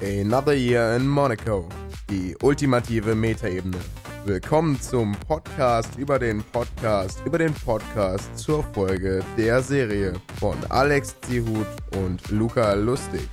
[0.00, 1.68] Another Year in Monaco.
[2.08, 3.76] Die ultimative Metaebene.
[4.24, 11.20] Willkommen zum Podcast über den Podcast über den Podcast zur Folge der Serie von Alex
[11.20, 13.28] Zihut und Luca Lustig.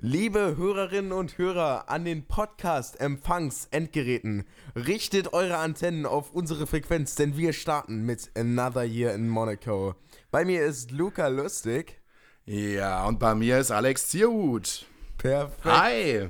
[0.00, 7.52] Liebe Hörerinnen und Hörer an den Podcast-Empfangs-Endgeräten, richtet eure Antennen auf unsere Frequenz, denn wir
[7.52, 9.96] starten mit Another Year in Monaco.
[10.30, 12.00] Bei mir ist Luca Lustig.
[12.44, 14.86] Ja, und bei mir ist Alex Zierhut.
[15.18, 15.64] Perfekt.
[15.64, 16.28] Hi.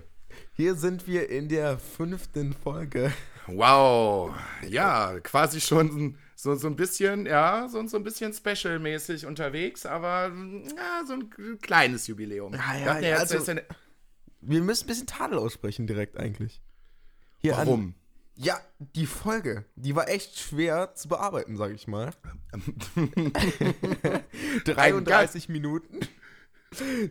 [0.52, 3.12] Hier sind wir in der fünften Folge.
[3.46, 4.34] Wow.
[4.68, 10.32] Ja, quasi schon so, so ein bisschen, ja, so, so ein bisschen special-mäßig unterwegs, aber
[10.76, 12.54] ja, so ein kleines Jubiläum.
[12.54, 13.54] Ja, ja, ja, also-
[14.40, 16.60] Wir müssen ein bisschen Tadel aussprechen direkt eigentlich.
[17.38, 17.80] Hier Warum?
[17.80, 17.94] An,
[18.36, 22.12] ja, die Folge, die war echt schwer zu bearbeiten, sag ich mal.
[24.64, 26.00] 33 Minuten.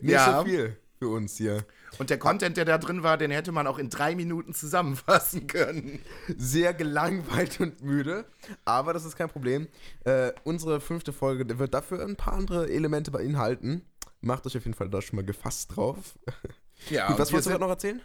[0.02, 0.40] Nicht Ja.
[0.40, 1.66] so viel für uns hier.
[1.98, 5.48] Und der Content, der da drin war, den hätte man auch in drei Minuten zusammenfassen
[5.48, 6.00] können.
[6.38, 8.26] Sehr gelangweilt und müde,
[8.66, 9.68] aber das ist kein Problem.
[10.04, 13.84] Äh, unsere fünfte Folge wird dafür ein paar andere Elemente beinhalten.
[14.22, 16.16] Macht euch auf jeden Fall da schon mal gefasst drauf.
[16.90, 18.02] Ja, Gut, was wolltest du gerade noch erzählen?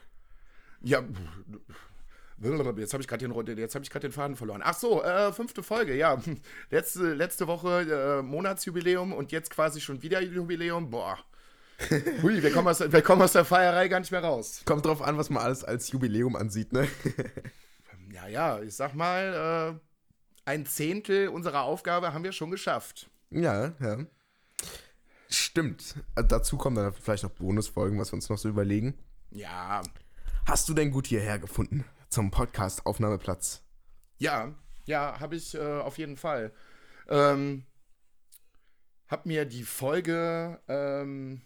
[0.82, 1.02] Ja.
[2.42, 4.62] Jetzt habe ich gerade den, jetzt hab ich den Faden verloren.
[4.64, 6.18] Ach so, äh, fünfte Folge, ja.
[6.70, 10.90] Letzte, letzte Woche äh, Monatsjubiläum und jetzt quasi schon wieder Jubiläum.
[10.90, 11.18] Boah.
[12.22, 14.62] Hui, wir kommen, aus, wir kommen aus der Feierei gar nicht mehr raus.
[14.64, 16.88] Kommt drauf an, was man alles als Jubiläum ansieht, ne?
[18.12, 19.78] Ja, ja, ich sag mal,
[20.44, 23.08] äh, ein Zehntel unserer Aufgabe haben wir schon geschafft.
[23.30, 23.98] Ja, ja.
[25.28, 25.94] Stimmt.
[26.16, 28.98] Äh, Dazu kommen dann vielleicht noch Bonusfolgen, was wir uns noch so überlegen.
[29.30, 29.80] Ja,
[30.44, 33.62] Hast du denn gut hierher gefunden zum Podcast-Aufnahmeplatz?
[34.18, 36.52] ja, ja, habe ich äh, auf jeden Fall.
[37.08, 37.64] Ähm,
[39.08, 41.42] hab mir die Folge ähm,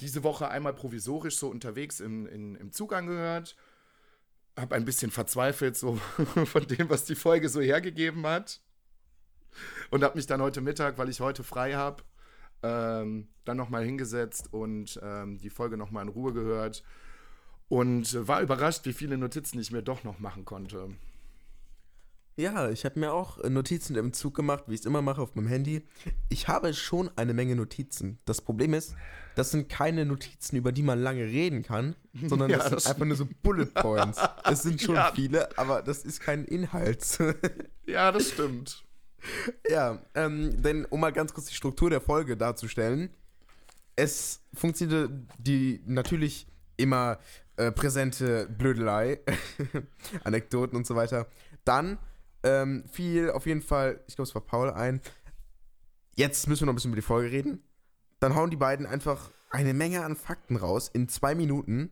[0.00, 3.56] diese Woche einmal provisorisch so unterwegs im, in, im Zug angehört.
[4.56, 5.94] Hab ein bisschen verzweifelt so
[6.44, 8.60] von dem, was die Folge so hergegeben hat.
[9.90, 12.02] Und hab mich dann heute Mittag, weil ich heute frei habe,
[12.62, 16.82] ähm, dann nochmal hingesetzt und ähm, die Folge nochmal in Ruhe gehört.
[17.72, 20.90] Und war überrascht, wie viele Notizen ich mir doch noch machen konnte.
[22.36, 25.22] Ja, ich habe mir auch äh, Notizen im Zug gemacht, wie ich es immer mache
[25.22, 25.82] auf meinem Handy.
[26.28, 28.18] Ich habe schon eine Menge Notizen.
[28.26, 28.94] Das Problem ist,
[29.36, 31.96] das sind keine Notizen, über die man lange reden kann,
[32.26, 34.18] sondern Ja, das sind das einfach nur so Bullet Points.
[34.44, 35.10] Es sind schon Ja.
[35.14, 37.18] viele, aber das ist kein Inhalt.
[37.86, 38.84] Ja, das stimmt.
[39.68, 43.10] Ja, ähm, denn um mal ganz kurz die Struktur der Folge darzustellen.
[43.96, 46.46] Es funktionierte die natürlich
[46.76, 47.18] immer
[47.56, 49.20] äh, präsente Blödelei,
[50.24, 51.26] Anekdoten und so weiter.
[51.64, 51.98] Dann
[52.42, 55.00] ähm, fiel auf jeden Fall, ich glaube, es war Paul ein.
[56.14, 57.62] Jetzt müssen wir noch ein bisschen über die Folge reden.
[58.20, 61.90] Dann hauen die beiden einfach eine Menge an Fakten raus in zwei Minuten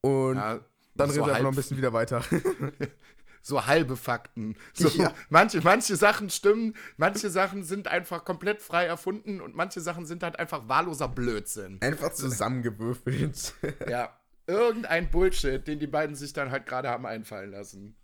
[0.00, 0.60] und Ja,
[0.94, 2.22] dann so reden wir einfach noch ein bisschen wieder weiter.
[3.42, 4.56] so halbe Fakten.
[4.74, 5.12] So, Ja.
[5.28, 10.22] manche, manche Sachen stimmen, manche Sachen sind einfach komplett frei erfunden und manche Sachen sind
[10.22, 11.78] halt einfach wahlloser Blödsinn.
[11.80, 13.54] einfach zusammengewürfelt.
[13.88, 17.96] Ja, irgendein Bullshit, den die beiden sich dann halt gerade haben einfallen lassen.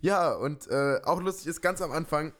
[0.00, 2.32] Ja, und äh, auch lustig ist ganz am Anfang,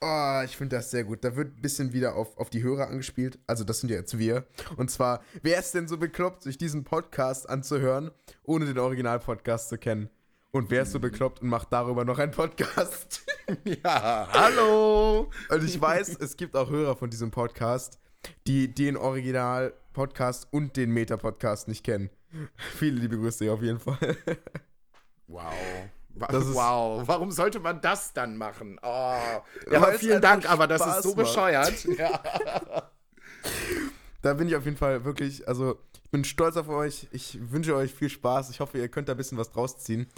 [0.00, 1.24] oh, ich finde das sehr gut.
[1.24, 3.38] Da wird ein bisschen wieder auf, auf die Hörer angespielt.
[3.46, 4.46] Also, das sind ja jetzt wir.
[4.76, 8.10] Und zwar, wer ist denn so bekloppt, sich diesen Podcast anzuhören,
[8.42, 10.10] ohne den Original-Podcast zu kennen?
[10.52, 13.24] Und wer ist so bekloppt und macht darüber noch einen Podcast?
[13.64, 15.28] Ja, hallo!
[15.48, 17.99] Und ich weiß, es gibt auch Hörer von diesem Podcast,
[18.46, 22.10] die den Original-Podcast und den Meta-Podcast nicht kennen.
[22.76, 24.16] Viele liebe Grüße auf jeden Fall.
[25.26, 25.54] Wow.
[26.28, 28.80] Das wow, warum sollte man das dann machen?
[28.82, 28.86] Oh.
[28.88, 29.44] Ja,
[29.76, 31.18] aber vielen Dank, aber das Spaß ist so macht.
[31.18, 31.84] bescheuert.
[31.96, 32.90] Ja.
[34.22, 37.06] Da bin ich auf jeden Fall wirklich, also ich bin stolz auf euch.
[37.12, 38.50] Ich wünsche euch viel Spaß.
[38.50, 40.08] Ich hoffe, ihr könnt da ein bisschen was draus ziehen.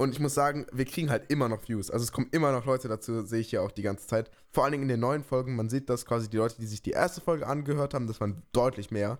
[0.00, 1.90] Und ich muss sagen, wir kriegen halt immer noch Views.
[1.90, 4.30] Also es kommen immer noch Leute dazu, sehe ich ja auch die ganze Zeit.
[4.50, 5.54] Vor allen Dingen in den neuen Folgen.
[5.56, 8.42] Man sieht das quasi die Leute, die sich die erste Folge angehört haben, das waren
[8.52, 9.18] deutlich mehr.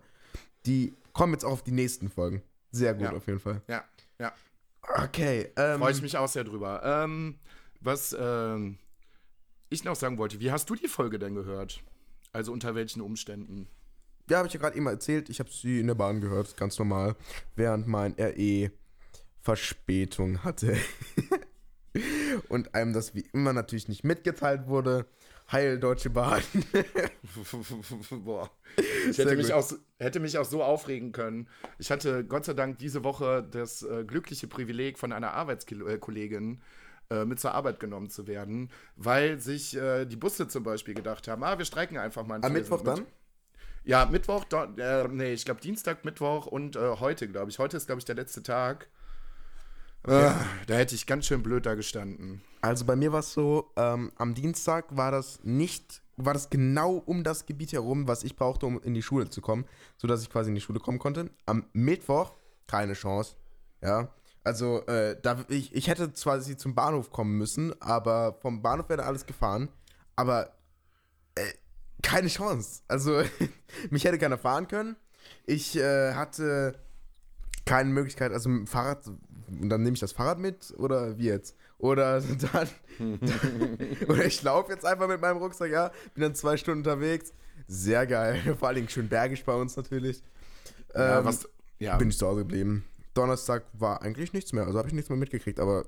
[0.65, 2.41] Die kommen jetzt auch auf die nächsten Folgen.
[2.71, 3.11] Sehr gut Ja.
[3.13, 3.61] auf jeden Fall.
[3.67, 3.83] ja,
[4.17, 4.33] ja.
[4.81, 5.51] Okay.
[5.55, 6.81] Ähm, Freue ich mich auch sehr drüber.
[6.83, 7.37] Ähm,
[7.79, 8.79] was ähm,
[9.69, 11.83] ich noch sagen wollte, wie hast du die Folge denn gehört?
[12.33, 13.67] Also unter welchen Umständen?
[14.31, 15.29] Ja, habe ich ja gerade eben erzählt.
[15.29, 17.15] Ich habe sie in der Bahn gehört, ganz normal,
[17.55, 18.71] während mein RE
[19.41, 20.77] Verspätung hatte.
[22.47, 25.05] Und einem das wie immer natürlich nicht mitgeteilt wurde.
[25.51, 26.41] Heil Deutsche Bahn.
[28.23, 28.49] Boah.
[29.09, 31.49] Ich hätte mich, auch, so- hätte mich auch so aufregen können.
[31.77, 36.61] Ich hatte Gott sei Dank diese Woche das äh, glückliche Privileg von einer Arbeitskollegin
[37.09, 41.27] äh, mit zur Arbeit genommen zu werden, weil sich äh, die Busse zum Beispiel gedacht
[41.27, 42.39] haben, ah, wir streiken einfach mal.
[42.41, 43.05] Am Mittwoch dann?
[43.83, 44.45] Ja, Mittwoch,
[44.77, 47.59] äh, nee, ich glaube Dienstag, Mittwoch und äh, heute, glaube ich.
[47.59, 48.87] Heute ist, glaube ich, der letzte Tag.
[50.03, 50.27] Okay.
[50.27, 50.33] Äh,
[50.67, 52.41] da hätte ich ganz schön blöd da gestanden.
[52.61, 56.93] Also bei mir war es so, ähm, am Dienstag war das nicht, war das genau
[56.93, 59.65] um das Gebiet herum, was ich brauchte, um in die Schule zu kommen,
[59.97, 61.29] sodass ich quasi in die Schule kommen konnte.
[61.45, 62.33] Am Mittwoch
[62.67, 63.35] keine Chance.
[63.81, 64.09] Ja.
[64.43, 68.89] Also, äh, da, ich, ich hätte zwar sie zum Bahnhof kommen müssen, aber vom Bahnhof
[68.89, 69.69] wäre alles gefahren.
[70.15, 70.51] Aber
[71.35, 71.45] äh,
[72.01, 72.81] keine Chance.
[72.87, 73.21] Also,
[73.91, 74.95] mich hätte keiner fahren können.
[75.45, 76.79] Ich äh, hatte
[77.71, 79.09] keine Möglichkeit, also mit dem Fahrrad,
[79.47, 81.55] dann nehme ich das Fahrrad mit oder wie jetzt?
[81.77, 82.21] Oder
[82.51, 82.67] dann,
[84.09, 87.33] oder ich laufe jetzt einfach mit meinem Rucksack, ja, bin dann zwei Stunden unterwegs.
[87.67, 88.41] Sehr geil.
[88.59, 90.21] Vor allen Dingen schön bergig bei uns natürlich.
[90.93, 91.47] Ja, ähm, was,
[91.79, 91.95] ja.
[91.95, 92.83] Bin ich zu Hause geblieben.
[93.13, 95.85] Donnerstag war eigentlich nichts mehr, also habe ich nichts mehr mitgekriegt, aber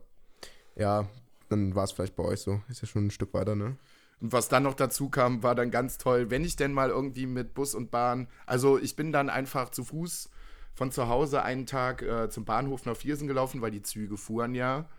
[0.78, 1.06] ja,
[1.50, 2.62] dann war es vielleicht bei euch so.
[2.70, 3.76] Ist ja schon ein Stück weiter, ne?
[4.22, 7.26] Und was dann noch dazu kam, war dann ganz toll, wenn ich denn mal irgendwie
[7.26, 10.30] mit Bus und Bahn, also ich bin dann einfach zu Fuß
[10.74, 14.56] von zu Hause einen Tag äh, zum Bahnhof nach Viersen gelaufen, weil die Züge fuhren
[14.56, 14.90] ja.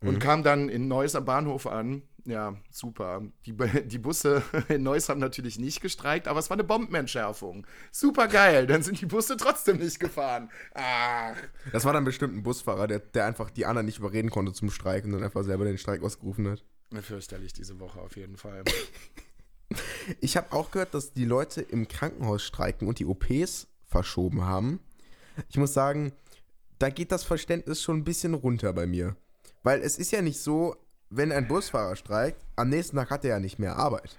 [0.00, 0.18] Und mhm.
[0.18, 2.02] kam dann in Neuss am Bahnhof an.
[2.26, 3.22] Ja, super.
[3.46, 7.66] Die, die Busse in Neuss haben natürlich nicht gestreikt, aber es war eine Bombenentschärfung.
[7.92, 8.66] Super geil.
[8.66, 10.50] Dann sind die Busse trotzdem nicht gefahren.
[10.74, 11.36] Ach.
[11.72, 14.70] Das war dann bestimmt ein Busfahrer, der, der einfach die anderen nicht überreden konnte zum
[14.70, 16.64] Streik und dann einfach selber den Streik ausgerufen hat.
[17.02, 18.64] Fürchterlich diese Woche auf jeden Fall.
[20.20, 24.80] Ich habe auch gehört, dass die Leute im Krankenhaus streiken und die OPs verschoben haben.
[25.48, 26.12] Ich muss sagen,
[26.78, 29.16] da geht das Verständnis schon ein bisschen runter bei mir.
[29.62, 30.76] Weil es ist ja nicht so,
[31.10, 34.16] wenn ein Busfahrer streikt, am nächsten Tag hat er ja nicht mehr Arbeit.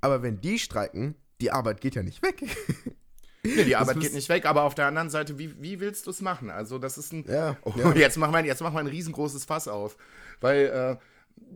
[0.00, 2.42] Aber wenn die streiken, die Arbeit geht ja nicht weg.
[3.42, 6.10] Nee, die Arbeit geht nicht weg, aber auf der anderen Seite, wie, wie willst du
[6.10, 6.50] es machen?
[6.50, 7.24] Also, das ist ein.
[7.26, 7.94] Ja, oh, ja.
[7.94, 9.96] Jetzt machen wir jetzt mach ein riesengroßes Fass auf.
[10.40, 11.54] Weil äh,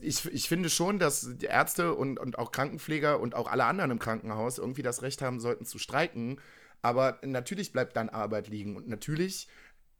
[0.00, 3.90] ich, ich finde schon, dass die Ärzte und, und auch Krankenpfleger und auch alle anderen
[3.90, 6.40] im Krankenhaus irgendwie das Recht haben sollten zu streiken.
[6.82, 8.76] Aber natürlich bleibt dann Arbeit liegen.
[8.76, 9.48] Und natürlich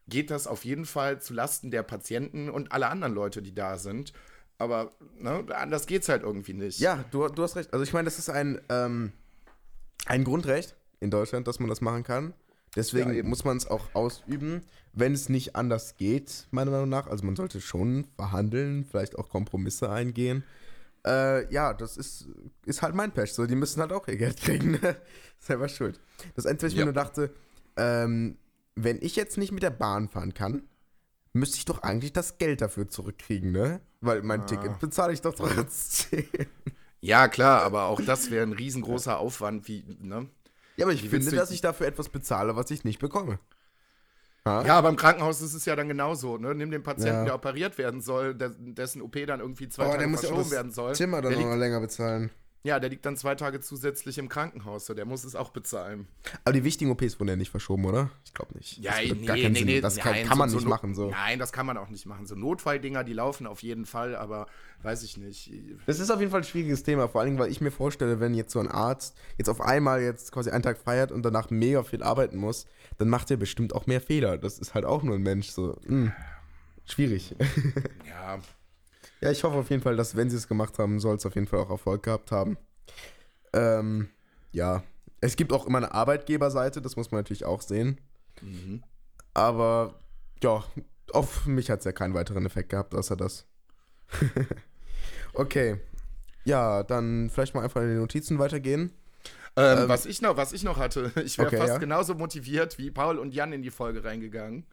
[0.09, 3.79] geht das auf jeden Fall zu Lasten der Patienten und aller anderen Leute, die da
[3.79, 4.13] sind.
[4.59, 6.79] Aber ne, anders es halt irgendwie nicht.
[6.81, 7.73] Ja, du, du hast recht.
[7.73, 9.13] Also ich meine, das ist ein, ähm,
[10.07, 12.35] ein Grundrecht in Deutschland, dass man das machen kann.
[12.75, 14.63] Deswegen ja, muss man es auch ausüben,
[14.93, 17.07] wenn es nicht anders geht, meiner Meinung nach.
[17.07, 20.45] Also man sollte schon verhandeln, vielleicht auch Kompromisse eingehen.
[21.07, 22.29] Äh, ja, das ist,
[22.65, 23.33] ist halt mein Pech.
[23.33, 24.79] So, die müssen halt auch ihr Geld kriegen.
[25.39, 26.01] Selber schuld.
[26.35, 26.85] Das Einzige, was ich ja.
[26.85, 27.35] mir nur dachte,
[27.77, 28.39] ähm,
[28.75, 30.63] wenn ich jetzt nicht mit der Bahn fahren kann,
[31.33, 33.81] müsste ich doch eigentlich das Geld dafür zurückkriegen, ne?
[34.01, 34.47] Weil mein ah.
[34.47, 36.25] Ticket bezahle ich doch trotzdem.
[37.05, 40.29] Ja, klar, aber auch das wäre ein riesengroßer Aufwand, wie, ne?
[40.77, 43.41] Ja, aber ich wie finde, dass ich dafür etwas bezahle, was ich nicht bekomme.
[44.45, 44.65] Ha?
[44.67, 46.37] Ja, beim Krankenhaus ist es ja dann genauso.
[46.37, 46.55] Ne?
[46.55, 47.25] Nimm den Patienten, ja.
[47.25, 50.95] der operiert werden soll, dessen OP dann irgendwie zwei oh, Tage verschoben werden soll.
[50.95, 52.31] Zimmer dann noch länger bezahlen.
[52.65, 56.07] Ja, der liegt dann zwei Tage zusätzlich im Krankenhaus, so der muss es auch bezahlen.
[56.45, 58.11] Aber die wichtigen OPs wurden ja nicht verschoben, oder?
[58.25, 58.79] Ich glaube nicht.
[58.79, 61.11] Ja, das nee, nee, nee, Das kann, nein, kann man so, nicht so machen, so.
[61.11, 62.25] Nein, das kann man auch nicht machen.
[62.27, 64.47] So Notfalldinger, die laufen auf jeden Fall, aber
[64.83, 65.51] weiß ich nicht.
[65.87, 68.33] Das ist auf jeden Fall ein schwieriges Thema, vor allem, weil ich mir vorstelle, wenn
[68.33, 71.51] jetzt so ein Arzt jetzt auf einmal jetzt quasi einen Tag frei hat und danach
[71.51, 72.67] mega viel arbeiten muss,
[72.99, 74.39] dann macht er bestimmt auch mehr Fehler.
[74.39, 75.77] Das ist halt auch nur ein Mensch, so.
[75.85, 76.13] Hm,
[76.85, 77.35] schwierig.
[78.09, 78.39] Ja.
[79.23, 81.37] Ja, ich hoffe auf jeden Fall, dass, wenn sie es gemacht haben, soll es auf
[81.37, 82.59] jeden Fall auch Erfolg gehabt haben.
[83.53, 84.09] Ähm,
[84.51, 84.83] ja,
[85.21, 88.01] es gibt auch immer eine Arbeitgeberseite, das muss man natürlich auch sehen.
[88.41, 88.83] Mhm.
[89.33, 90.01] Aber
[90.43, 90.65] ja,
[91.13, 93.47] auf mich hat es ja keinen weiteren Effekt gehabt, außer das.
[95.35, 95.79] okay.
[96.45, 98.93] Ja, dann vielleicht mal einfach in die Notizen weitergehen.
[99.55, 101.79] Ähm, ähm, was, ich noch, was ich noch hatte, ich wäre okay, fast ja.
[101.79, 104.67] genauso motiviert wie Paul und Jan in die Folge reingegangen.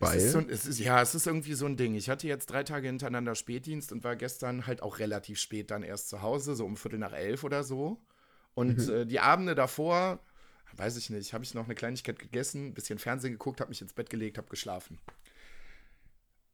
[0.00, 0.16] Weil?
[0.16, 1.94] Es ist, so, es ist ja, es ist irgendwie so ein Ding.
[1.94, 5.82] Ich hatte jetzt drei Tage hintereinander Spätdienst und war gestern halt auch relativ spät dann
[5.82, 8.00] erst zu Hause, so um Viertel nach elf oder so.
[8.54, 8.94] Und mhm.
[8.94, 10.18] äh, die Abende davor,
[10.74, 13.82] weiß ich nicht, habe ich noch eine Kleinigkeit gegessen, ein bisschen Fernsehen geguckt, habe mich
[13.82, 14.98] ins Bett gelegt, habe geschlafen.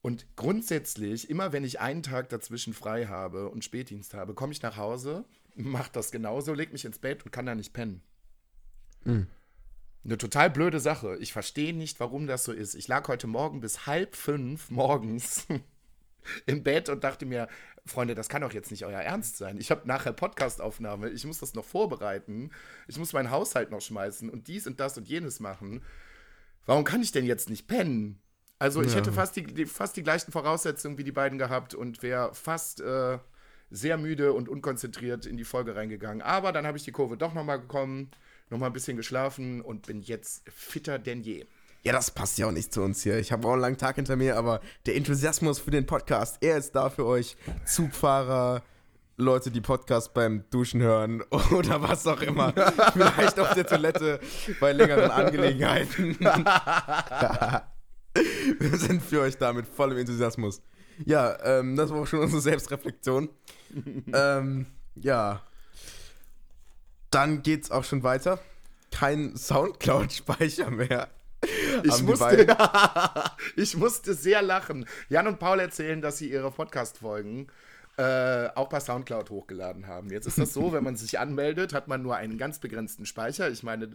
[0.03, 4.63] Und grundsätzlich, immer wenn ich einen Tag dazwischen frei habe und Spätdienst habe, komme ich
[4.63, 5.25] nach Hause,
[5.55, 8.03] mache das genauso, leg mich ins Bett und kann da nicht pennen.
[9.05, 9.29] Mhm.
[10.07, 11.17] Eine total blöde Sache.
[11.19, 12.77] Ich verstehe nicht, warum das so ist.
[12.77, 15.49] Ich lag heute Morgen bis halb fünf morgens
[16.47, 17.49] im Bett und dachte mir,
[17.85, 19.59] Freunde, das kann doch jetzt nicht euer Ernst sein.
[19.59, 22.53] Ich habe nachher Podcastaufnahme, ich muss das noch vorbereiten,
[22.87, 25.83] ich muss meinen Haushalt noch schmeißen und dies und das und jenes machen.
[26.67, 28.23] Warum kann ich denn jetzt nicht pennen?
[28.61, 28.99] Also ich ja.
[28.99, 32.81] hätte fast die, die, fast die gleichen Voraussetzungen wie die beiden gehabt und wäre fast
[32.81, 33.19] äh,
[33.71, 36.23] sehr müde und unkonzentriert in die Folge reingegangen.
[36.23, 38.13] Aber dann habe ich die Kurve doch nochmal bekommen
[38.51, 41.47] nochmal ein bisschen geschlafen und bin jetzt fitter denn je.
[41.83, 43.19] Ja, das passt ja auch nicht zu uns hier.
[43.19, 46.57] Ich habe auch einen langen Tag hinter mir, aber der Enthusiasmus für den Podcast, er
[46.57, 47.37] ist da für euch.
[47.65, 48.65] Zugfahrer,
[49.17, 51.23] Leute, die Podcast beim Duschen hören
[51.53, 52.53] oder was auch immer.
[52.93, 54.19] Vielleicht auf der Toilette
[54.59, 56.19] bei längeren Angelegenheiten.
[58.59, 60.61] Wir sind für euch da mit vollem Enthusiasmus.
[61.05, 63.29] Ja, ähm, das war auch schon unsere Selbstreflexion.
[64.13, 65.46] ähm, ja.
[67.11, 68.41] Dann geht's auch schon weiter.
[68.91, 71.09] Kein Soundcloud-Speicher mehr.
[71.85, 72.47] Ich musste,
[73.57, 74.87] ich musste sehr lachen.
[75.09, 77.49] Jan und Paul erzählen, dass sie ihre Podcast-Folgen
[77.97, 80.11] äh, auch bei Soundcloud hochgeladen haben.
[80.11, 83.51] Jetzt ist das so, wenn man sich anmeldet, hat man nur einen ganz begrenzten Speicher.
[83.51, 83.91] Ich meine,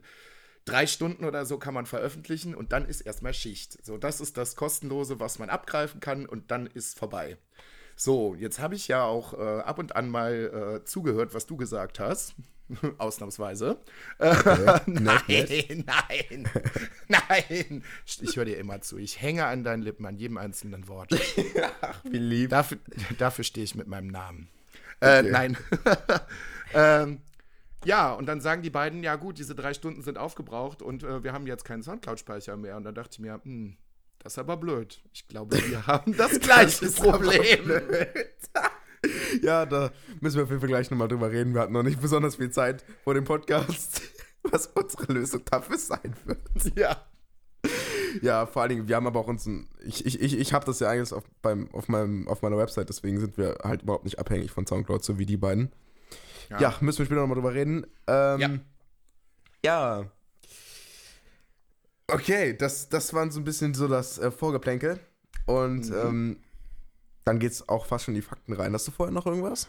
[0.65, 3.83] drei Stunden oder so kann man veröffentlichen und dann ist erstmal Schicht.
[3.85, 7.37] So, das ist das Kostenlose, was man abgreifen kann und dann ist vorbei.
[7.95, 11.57] So, jetzt habe ich ja auch äh, ab und an mal äh, zugehört, was du
[11.57, 12.35] gesagt hast.
[12.97, 13.77] Ausnahmsweise.
[14.19, 14.33] Äh,
[14.85, 16.49] nein, nein,
[17.07, 17.83] nein.
[18.21, 18.97] Ich höre dir immer zu.
[18.97, 21.11] Ich hänge an deinen Lippen, an jedem einzelnen Wort.
[21.81, 22.49] Ach, wie lieb.
[22.49, 22.77] Dafür,
[23.17, 24.49] dafür stehe ich mit meinem Namen.
[24.99, 25.31] Äh, Okay.
[25.31, 25.57] Nein.
[26.73, 27.21] ähm,
[27.83, 31.23] ja, und dann sagen die beiden, ja gut, diese drei Stunden sind aufgebraucht und äh,
[31.23, 32.77] wir haben jetzt keinen Soundcloud-Speicher mehr.
[32.77, 33.77] Und dann dachte ich mir, hm,
[34.19, 35.01] das ist aber blöd.
[35.13, 37.71] Ich glaube, wir haben das gleiche aber Problem.
[39.41, 41.53] Ja, da müssen wir auf jeden Fall gleich nochmal drüber reden.
[41.53, 44.01] Wir hatten noch nicht besonders viel Zeit vor dem Podcast,
[44.43, 46.39] was unsere Lösung dafür sein wird.
[46.77, 47.05] ja.
[48.21, 50.65] Ja, vor allen Dingen, wir haben aber auch uns ein, ich, ich, ich, ich habe
[50.65, 54.03] das ja eigentlich auf, beim, auf, meinem, auf meiner Website, deswegen sind wir halt überhaupt
[54.03, 55.71] nicht abhängig von Soundcloud, so wie die beiden.
[56.59, 57.87] Ja, müssen wir später nochmal drüber reden.
[58.07, 58.61] Ähm,
[59.63, 60.05] ja.
[62.07, 64.99] Okay, das, das waren so ein bisschen so das äh, Vorgeplänkel.
[65.45, 65.95] Und Mhm.
[65.95, 66.37] ähm,
[67.23, 68.73] dann geht's auch fast schon in die Fakten rein.
[68.73, 69.67] Hast du vorher noch irgendwas?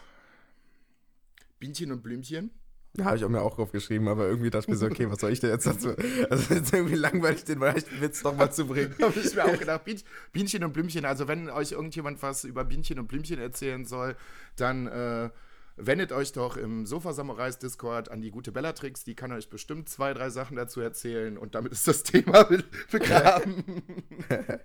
[1.59, 2.51] Bienchen und Blümchen.
[2.95, 5.19] Ja, habe ich auch mir auch draufgeschrieben, aber irgendwie dachte ich mir so, okay, was
[5.19, 5.95] soll ich denn jetzt dazu?
[6.29, 8.93] Also jetzt irgendwie langweilig, den leichten Witz nochmal zu bringen.
[9.01, 12.63] habe ich mir auch gedacht, Bien- Bienchen und Blümchen, also wenn euch irgendjemand was über
[12.63, 14.15] Bienchen und Blümchen erzählen soll,
[14.57, 15.31] dann äh,
[15.75, 19.89] wendet euch doch im Sofa Samurais Discord an die gute Bellatrix, die kann euch bestimmt
[19.89, 23.81] zwei, drei Sachen dazu erzählen und damit ist das Thema be begraben.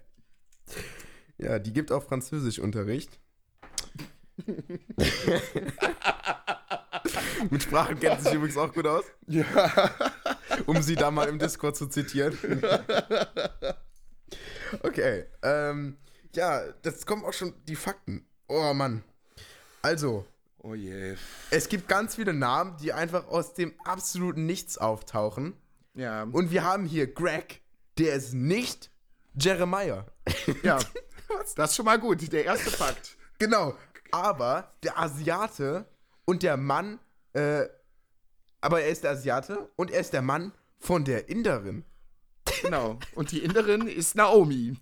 [1.38, 3.18] Ja, die gibt auch Französischunterricht.
[7.50, 9.44] Mit Sprachen kennt sie sich übrigens auch gut aus, ja.
[10.66, 12.36] um sie da mal im Discord zu zitieren.
[14.82, 15.96] Okay, ähm,
[16.34, 18.26] ja, das kommen auch schon die Fakten.
[18.48, 19.02] Oh Mann.
[19.80, 20.26] Also,
[20.58, 21.14] Oh je.
[21.50, 25.54] es gibt ganz viele Namen, die einfach aus dem absoluten Nichts auftauchen.
[25.94, 26.24] Ja.
[26.24, 27.62] Und wir haben hier Greg,
[27.96, 28.90] der ist nicht
[29.34, 30.04] Jeremiah.
[30.62, 30.78] ja.
[31.56, 32.32] Das ist schon mal gut.
[32.32, 33.16] Der erste Fakt.
[33.38, 33.74] Genau,
[34.10, 35.86] aber der Asiate
[36.24, 36.98] und der Mann,
[37.32, 37.66] äh,
[38.60, 41.84] aber er ist der Asiate und er ist der Mann von der Inderin.
[42.62, 42.98] Genau.
[43.14, 44.76] Und die Inderin ist Naomi.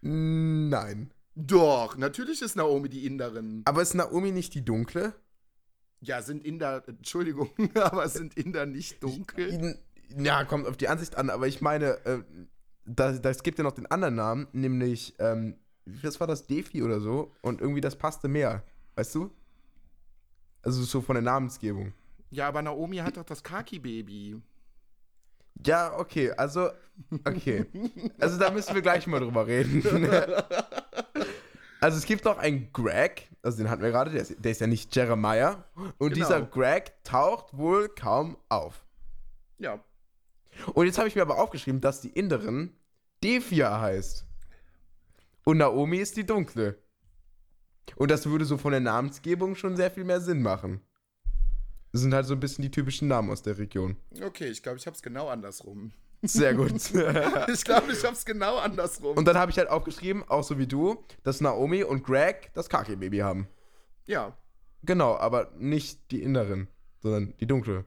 [0.00, 1.12] Nein.
[1.34, 3.62] Doch, natürlich ist Naomi die Inderin.
[3.64, 5.14] Aber ist Naomi nicht die dunkle?
[6.00, 9.78] Ja, sind Inder, Entschuldigung, aber sind Inder nicht dunkel?
[10.18, 12.22] Ja, kommt auf die Ansicht an, aber ich meine, äh,
[12.84, 17.00] da, das gibt ja noch den anderen Namen, nämlich, ähm, was war das, Defi oder
[17.00, 17.32] so?
[17.42, 18.62] Und irgendwie das passte mehr,
[18.96, 19.30] weißt du?
[20.62, 21.92] Also so von der Namensgebung.
[22.30, 24.40] Ja, aber Naomi hat doch das Kaki-Baby.
[25.66, 26.70] Ja, okay, also,
[27.26, 27.66] okay.
[28.18, 29.82] Also da müssen wir gleich mal drüber reden.
[31.80, 34.60] Also es gibt noch einen Greg, also den hatten wir gerade, der ist, der ist
[34.60, 35.64] ja nicht Jeremiah.
[35.98, 36.14] Und Genau.
[36.14, 38.84] dieser Greg taucht wohl kaum auf.
[39.58, 39.80] Ja.
[40.74, 42.72] Und jetzt habe ich mir aber aufgeschrieben, dass die Inderin
[43.22, 44.26] Defia heißt.
[45.44, 46.78] Und Naomi ist die Dunkle.
[47.96, 50.80] Und das würde so von der Namensgebung schon sehr viel mehr Sinn machen.
[51.92, 53.96] Das sind halt so ein bisschen die typischen Namen aus der Region.
[54.22, 55.92] Okay, ich glaube, ich habe es genau andersrum.
[56.22, 56.72] Sehr gut.
[57.52, 59.16] Ich glaube, ich habe es genau andersrum.
[59.16, 62.68] Und dann habe ich halt aufgeschrieben, auch so wie du, dass Naomi und Greg das
[62.68, 63.48] Kaki-Baby haben.
[64.06, 64.36] ja.
[64.84, 66.66] Genau, aber nicht die Inderin,
[66.98, 67.84] sondern die dunkle.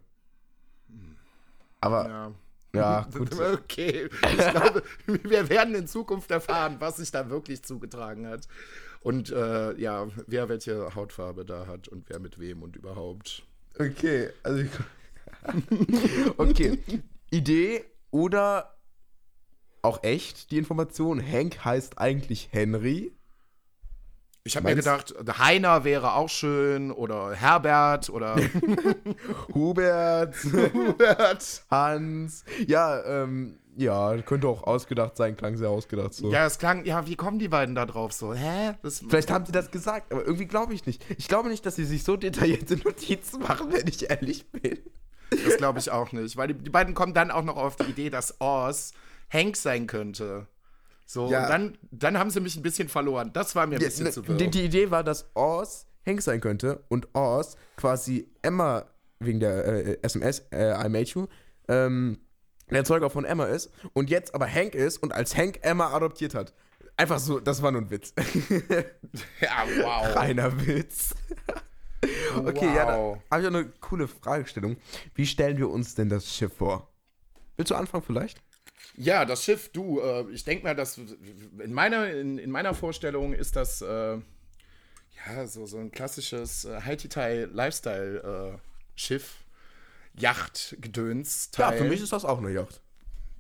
[1.82, 2.32] Aber, Ja.
[2.76, 3.40] Ja, gut.
[3.40, 8.48] Okay, ich glaube, wir werden in Zukunft erfahren, was sich da wirklich zugetragen hat.
[9.02, 13.44] Und äh, ja, wer welche Hautfarbe da hat und wer mit wem und überhaupt.
[13.78, 14.70] Okay, also ich,
[16.38, 16.80] Okay,
[17.30, 18.76] Idee oder
[19.82, 23.14] auch echt die Information, Hank heißt eigentlich Henry.
[24.48, 28.36] Ich habe mir gedacht, Heiner wäre auch schön oder Herbert oder
[29.56, 31.66] Hubert, Hubert.
[31.72, 32.46] Hans.
[32.68, 36.32] Ja, ähm, ja, könnte auch ausgedacht sein, klang sehr ausgedacht so.
[36.32, 38.14] Ja, es klang, ja, wie kommen die beiden da drauf?
[38.14, 38.76] So, hä?
[38.84, 41.04] Das, Vielleicht haben sie das gesagt, aber irgendwie glaube ich nicht.
[41.18, 44.78] Ich glaube nicht, dass sie sich so detaillierte Notizen machen, wenn ich ehrlich bin.
[45.44, 46.38] das glaube ich auch nicht.
[46.38, 48.94] Weil die, die beiden kommen dann auch noch auf die Idee, dass Oz
[49.34, 50.46] Hank sein könnte.
[51.06, 51.44] So, Ja.
[51.44, 53.32] und dann, dann haben sie mich ein bisschen verloren.
[53.34, 54.36] Das war mir ein Ja, bisschen ne, zu wirr.
[54.38, 58.86] die, die Idee war, dass Oz Hank sein könnte und Oz quasi Emma
[59.20, 61.28] wegen der äh, SMS, äh, I made you,
[61.68, 62.20] ähm,
[62.70, 66.34] der Erzeuger von Emma ist und jetzt aber Hank ist und als Hank Emma adoptiert
[66.36, 66.54] hat.
[66.98, 68.14] Einfach so, das war nur ein Witz.
[69.42, 69.50] ja,
[69.82, 70.16] wow.
[70.16, 71.14] Reiner Witz.
[72.46, 73.18] Okay, ja, da Wow.
[73.32, 74.78] habe ich auch eine coole Fragestellung.
[75.16, 76.94] Wie stellen wir uns denn das Schiff vor?
[77.58, 78.44] Willst du anfangen vielleicht?
[78.98, 83.34] Ja, das Schiff, du, äh, ich denke mal, dass in meiner, in, in meiner Vorstellung
[83.34, 84.22] ist das äh, ja
[85.48, 89.36] so, so ein klassisches äh, High-Lifestyle-Schiff.
[90.18, 91.52] Yacht-Gedöns.
[91.58, 92.82] Ja, für mich ist das auch eine Yacht.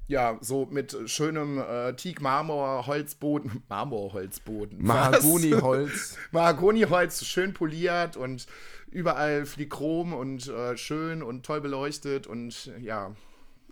[0.07, 3.63] Ja, so mit schönem äh, Teak-Marmor-Holzboden.
[3.69, 4.77] Marmorholzboden.
[4.79, 4.87] Was?
[4.87, 6.17] Mahagoni-Holz.
[6.31, 8.45] Mahagoni-Holz, schön poliert und
[8.91, 13.15] überall fliegt Chrom und äh, schön und toll beleuchtet und ja.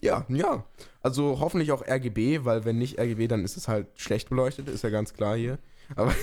[0.03, 0.65] Ja, ja.
[1.01, 4.83] Also hoffentlich auch RGB, weil wenn nicht RGB, dann ist es halt schlecht beleuchtet, ist
[4.83, 5.60] ja ganz klar hier.
[5.95, 6.13] Aber,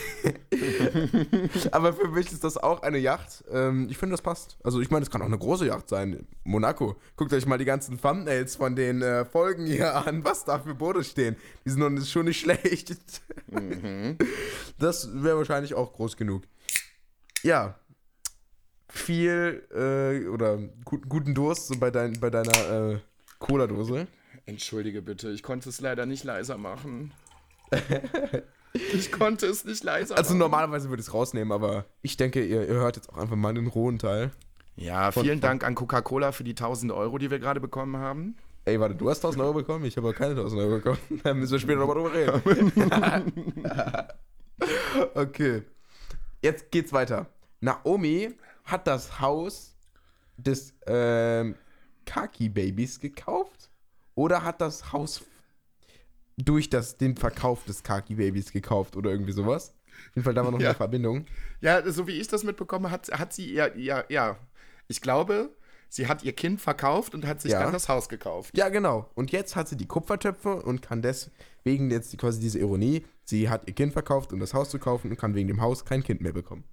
[1.72, 3.42] aber für mich ist das auch eine Yacht.
[3.50, 4.58] Ähm, ich finde, das passt.
[4.62, 6.26] Also ich meine, es kann auch eine große Yacht sein.
[6.44, 6.96] Monaco.
[7.16, 10.74] Guckt euch mal die ganzen Thumbnails von den äh, Folgen hier an, was da für
[10.74, 11.36] Boote stehen.
[11.64, 13.00] Die sind schon nicht schlecht.
[14.78, 16.42] Das wäre wahrscheinlich auch groß genug.
[17.42, 17.78] Ja.
[18.88, 22.98] Viel äh, oder gut, guten Durst so bei, dein, bei deiner äh,
[23.40, 24.06] Cola-Dose.
[24.46, 27.12] Entschuldige bitte, ich konnte es leider nicht leiser machen.
[28.72, 30.38] ich konnte es nicht leiser Also machen.
[30.38, 33.52] normalerweise würde ich es rausnehmen, aber ich denke, ihr, ihr hört jetzt auch einfach mal
[33.54, 34.30] den rohen Teil.
[34.76, 38.36] Ja, vielen von- Dank an Coca-Cola für die 1000 Euro, die wir gerade bekommen haben.
[38.66, 39.84] Ey, warte, du hast 1000 Euro bekommen?
[39.84, 40.98] Ich habe aber keine 1000 Euro bekommen.
[41.24, 43.52] Da müssen wir später nochmal drüber reden.
[45.14, 45.62] okay.
[46.42, 47.26] Jetzt geht's weiter.
[47.60, 49.74] Naomi hat das Haus
[50.36, 51.54] des ähm,
[52.10, 53.70] Kaki-Babys gekauft
[54.16, 55.22] oder hat das Haus
[56.36, 59.74] durch das, den Verkauf des Kaki-Babys gekauft oder irgendwie sowas?
[60.08, 60.70] Auf jeden Fall, da war noch Ja.
[60.70, 61.26] eine Verbindung.
[61.60, 64.38] Ja, so wie ich das mitbekomme, hat, hat sie ja, ja, ja,
[64.88, 65.54] ich glaube,
[65.88, 67.62] sie hat ihr Kind verkauft und hat sich Ja.
[67.62, 68.56] dann das Haus gekauft.
[68.56, 69.08] Ja, genau.
[69.14, 73.68] Und jetzt hat sie die Kupfertöpfe und kann deswegen jetzt quasi diese Ironie, sie hat
[73.68, 76.22] ihr Kind verkauft, um das Haus zu kaufen und kann wegen dem Haus kein Kind
[76.22, 76.64] mehr bekommen.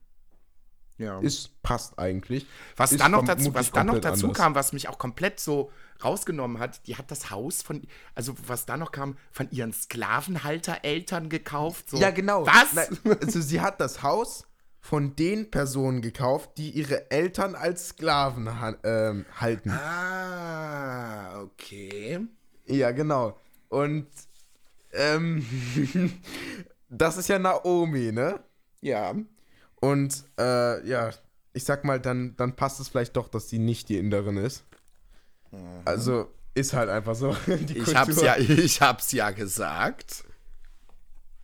[0.98, 1.20] Ja.
[1.20, 2.48] Ist, passt eigentlich.
[2.76, 4.38] Was ist dann noch dazu, was dann noch dazu anders.
[4.38, 5.72] kam, was mich auch komplett so
[6.04, 7.84] rausgenommen hat, die hat das Haus von,
[8.16, 11.92] also was da noch kam, von ihren Sklavenhaltereltern gekauft.
[11.92, 11.98] So.
[11.98, 12.46] Ja, genau.
[12.46, 12.74] Was?
[12.74, 14.48] Nein, also sie hat das Haus
[14.80, 19.72] von den Personen gekauft, die ihre Eltern als Sklaven ha ähm, halten.
[19.72, 22.20] Ah, okay.
[22.66, 23.38] Ja, genau.
[23.70, 24.08] Und
[24.94, 25.46] ähm,
[26.90, 28.40] das ist ja Naomi, ne?
[28.82, 29.14] Ja.
[29.80, 31.12] Und äh, ja,
[31.54, 34.64] ich sag mal, dann, dann passt es vielleicht doch, dass sie nicht die Inderin ist.
[35.86, 37.36] Also ist halt einfach so.
[37.48, 40.24] Ich hab's ja, ich hab's ja gesagt.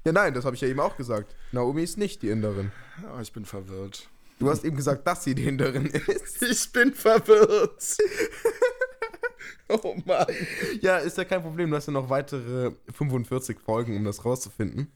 [0.05, 1.35] Ja, nein, das habe ich ja eben auch gesagt.
[1.51, 2.71] Naomi ist nicht die Inderin.
[3.15, 4.09] Oh, ich bin verwirrt.
[4.39, 6.41] Du hast eben gesagt, dass sie die Inderin ist.
[6.41, 7.97] Ich bin verwirrt.
[9.69, 10.25] oh Mann.
[10.81, 11.69] Ja, ist ja kein Problem.
[11.69, 14.91] Du hast ja noch weitere 45 Folgen, um das rauszufinden.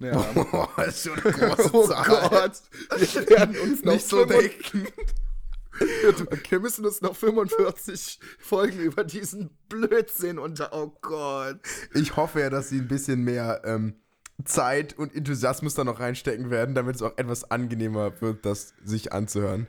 [0.00, 0.24] Ja.
[0.52, 2.28] Oh, das ist schon eine große Oh Zahl.
[2.30, 2.62] Gott.
[2.98, 4.92] Wir werden uns noch Nicht so 45 denken.
[6.50, 10.70] Wir müssen uns noch 45 Folgen über diesen Blödsinn unter.
[10.72, 11.58] Oh Gott.
[11.94, 13.94] Ich hoffe ja, dass sie ein bisschen mehr ähm,
[14.44, 19.12] Zeit und Enthusiasmus da noch reinstecken werden, damit es auch etwas angenehmer wird, das sich
[19.12, 19.68] anzuhören.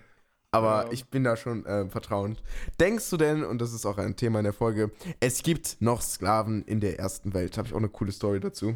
[0.51, 0.91] Aber Ja.
[0.91, 2.43] ich bin da schon äh, vertrauend.
[2.79, 4.91] Denkst du denn, und das ist auch ein Thema in der Folge,
[5.21, 7.57] es gibt noch Sklaven in der ersten Welt?
[7.57, 8.75] Habe ich auch eine coole Story dazu.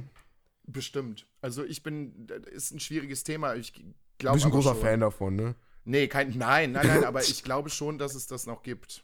[0.68, 1.28] Bestimmt.
[1.42, 3.56] Also ich bin, das ist ein schwieriges Thema.
[3.56, 3.84] Ich Du
[4.18, 4.82] glaube bist ein großer schon.
[4.82, 5.56] Fan davon, ne?
[5.84, 9.04] Nee, kein, nein, nein, nein, aber ich glaube schon, dass es das noch gibt.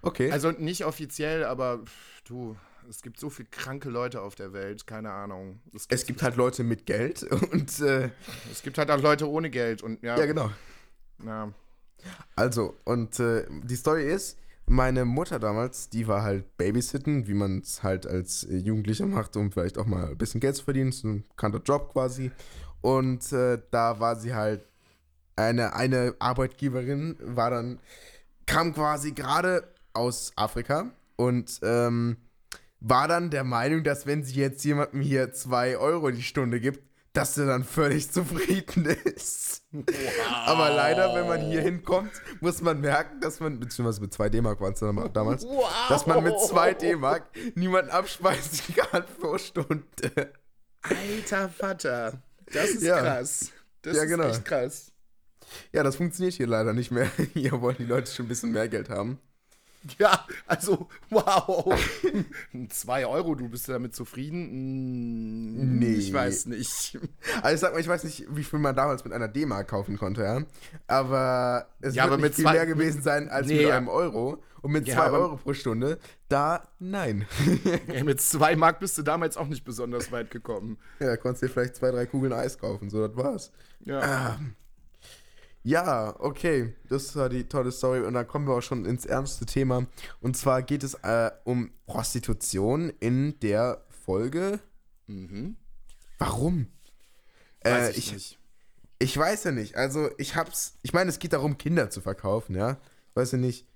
[0.00, 0.32] Okay.
[0.32, 2.56] Also nicht offiziell, aber pff, du,
[2.88, 5.60] es gibt so viele kranke Leute auf der Welt, keine Ahnung.
[5.88, 8.10] es gibt halt Leute mit Geld und äh,
[8.50, 10.18] es gibt halt auch Leute ohne Geld und ja.
[10.18, 10.50] ja, genau.
[11.24, 11.52] ja.
[12.34, 17.58] Also, und äh, die Story ist, meine Mutter damals, die war halt Babysitten, wie man
[17.58, 20.92] es halt als äh, Jugendlicher macht, um vielleicht auch mal ein bisschen Geld zu verdienen.
[20.92, 22.30] So ein bekannter Job quasi.
[22.80, 24.64] Und äh, da war sie halt
[25.36, 27.78] eine, eine Arbeitgeberin, war dann,
[28.46, 32.16] kam quasi gerade aus Afrika und ähm,
[32.80, 36.82] war dann der Meinung, dass wenn sie jetzt jemandem hier 2 Euro die Stunde gibt,
[37.12, 39.62] dass er dann völlig zufrieden ist.
[40.46, 44.60] Aber leider, wenn man hier hinkommt, muss man merken, dass man, beziehungsweise mit 2 D-Mark
[44.60, 45.70] waren es dann damals, Wow.
[45.88, 50.32] dass man mit 2 D-Mark niemanden abspeisen kann pro Stunde.
[50.82, 52.22] Alter Vater.
[52.52, 53.00] Das ist Ja.
[53.00, 53.50] krass.
[53.82, 54.24] Das Ja, ist genau.
[54.28, 54.92] echt krass.
[55.72, 57.10] Ja, das funktioniert hier leider nicht mehr.
[57.34, 59.18] Hier wollen die Leute schon ein bisschen mehr Geld haben.
[59.98, 61.74] Ja, also, wow.
[62.68, 64.42] Zwei Euro, du bist damit zufrieden?
[64.48, 65.94] Hm, Nee.
[65.94, 66.98] Ich weiß nicht.
[67.42, 69.98] Also ich sag mal, ich weiß nicht, wie viel man damals mit einer D-Mark kaufen
[69.98, 70.42] konnte, ja.
[70.86, 73.66] Aber es Ja, wird aber nicht mit viel zwei- mehr gewesen sein als Nee, mit
[73.68, 73.76] ja.
[73.76, 74.42] einem Euro.
[74.62, 77.26] Und mit Ja, zwei Euro pro Stunde, da nein.
[77.88, 80.78] Ey, mit zwei Mark bist du damals auch nicht besonders weit gekommen.
[81.00, 83.50] ja, da konntest du dir vielleicht zwei, drei Kugeln Eis kaufen, so das war's.
[83.84, 84.38] Ja.
[85.64, 89.46] Ja, okay, das war die tolle Story und dann kommen wir auch schon ins ernste
[89.46, 89.86] Thema.
[90.20, 94.58] Und zwar geht es äh, um Prostitution in der Folge.
[95.06, 95.56] Mhm.
[96.18, 96.66] Warum?
[97.62, 98.38] Weiß Äh, ich, ich, nicht.
[98.98, 99.76] Ich weiß ja nicht.
[99.76, 100.74] Also, ich hab's.
[100.82, 102.78] Ich meine, es geht darum, Kinder zu verkaufen, ja?
[103.14, 103.66] Weiß ja nicht.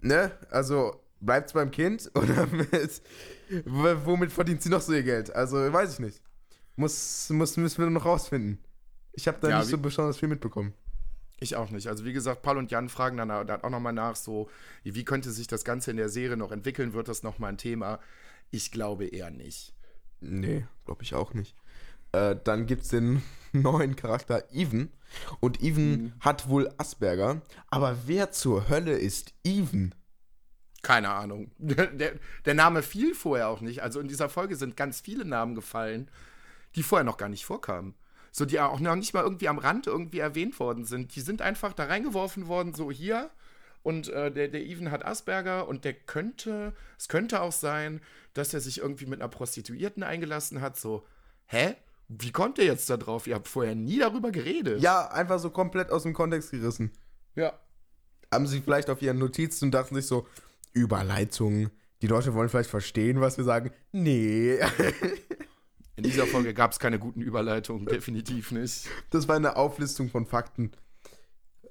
[0.00, 0.32] Ne?
[0.50, 3.02] Also, bleibt's beim Kind oder mit,
[3.54, 5.32] womit verdient sie noch so ihr Geld?
[5.34, 6.20] Also, weiß ich nicht.
[6.74, 8.58] Muss, muss, müssen wir noch rausfinden.
[9.12, 10.74] Ich habe da Ja, nicht so besonders viel mitbekommen.
[11.40, 11.86] Ich auch nicht.
[11.88, 14.50] Also wie gesagt, Paul und Jan fragen dann, dann auch nochmal nach, so,
[14.82, 16.92] wie könnte sich das Ganze in der Serie noch entwickeln?
[16.92, 18.00] Wird das nochmal ein Thema?
[18.50, 19.74] Ich glaube eher nicht.
[20.20, 21.54] Nee, glaube ich auch nicht.
[22.12, 23.22] Äh, dann gibt's den
[23.52, 24.90] neuen Charakter Even.
[25.40, 27.40] Und Even hat wohl Asperger.
[27.68, 29.94] Aber wer zur Hölle ist Even?
[30.82, 31.50] Keine Ahnung.
[31.58, 33.82] Der, der Name fiel vorher auch nicht.
[33.82, 36.10] Also in dieser Folge sind ganz viele Namen gefallen,
[36.76, 37.94] die vorher noch gar nicht vorkamen.
[38.38, 41.16] So, die auch noch nicht mal irgendwie am Rand irgendwie erwähnt worden sind.
[41.16, 43.30] Die sind einfach da reingeworfen worden, so hier.
[43.82, 48.00] Und äh, der, der Even hat Asperger und der könnte, es könnte auch sein,
[48.34, 50.76] dass er sich irgendwie mit einer Prostituierten eingelassen hat.
[50.78, 51.04] So,
[51.46, 51.74] hä?
[52.06, 53.26] Wie kommt der jetzt da drauf?
[53.26, 54.80] Ihr habt vorher nie darüber geredet.
[54.80, 56.92] Ja, einfach so komplett aus dem Kontext gerissen.
[57.34, 57.58] Ja.
[58.32, 60.28] haben sie vielleicht auf ihren Notizen und dachten sich so,
[60.72, 61.70] Überleitung.
[62.02, 63.72] Die Leute wollen vielleicht verstehen, was wir sagen.
[63.90, 64.60] Nee.
[65.98, 68.86] In dieser Folge gab es keine guten Überleitungen, definitiv nicht.
[69.10, 70.70] Das war eine Auflistung von Fakten.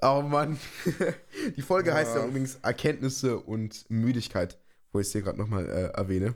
[0.01, 0.59] Oh Mann.
[1.55, 4.59] Die Folge heißt ja übrigens Erkenntnisse und Müdigkeit,
[4.91, 6.35] wo ich es hier gerade nochmal äh, erwähne.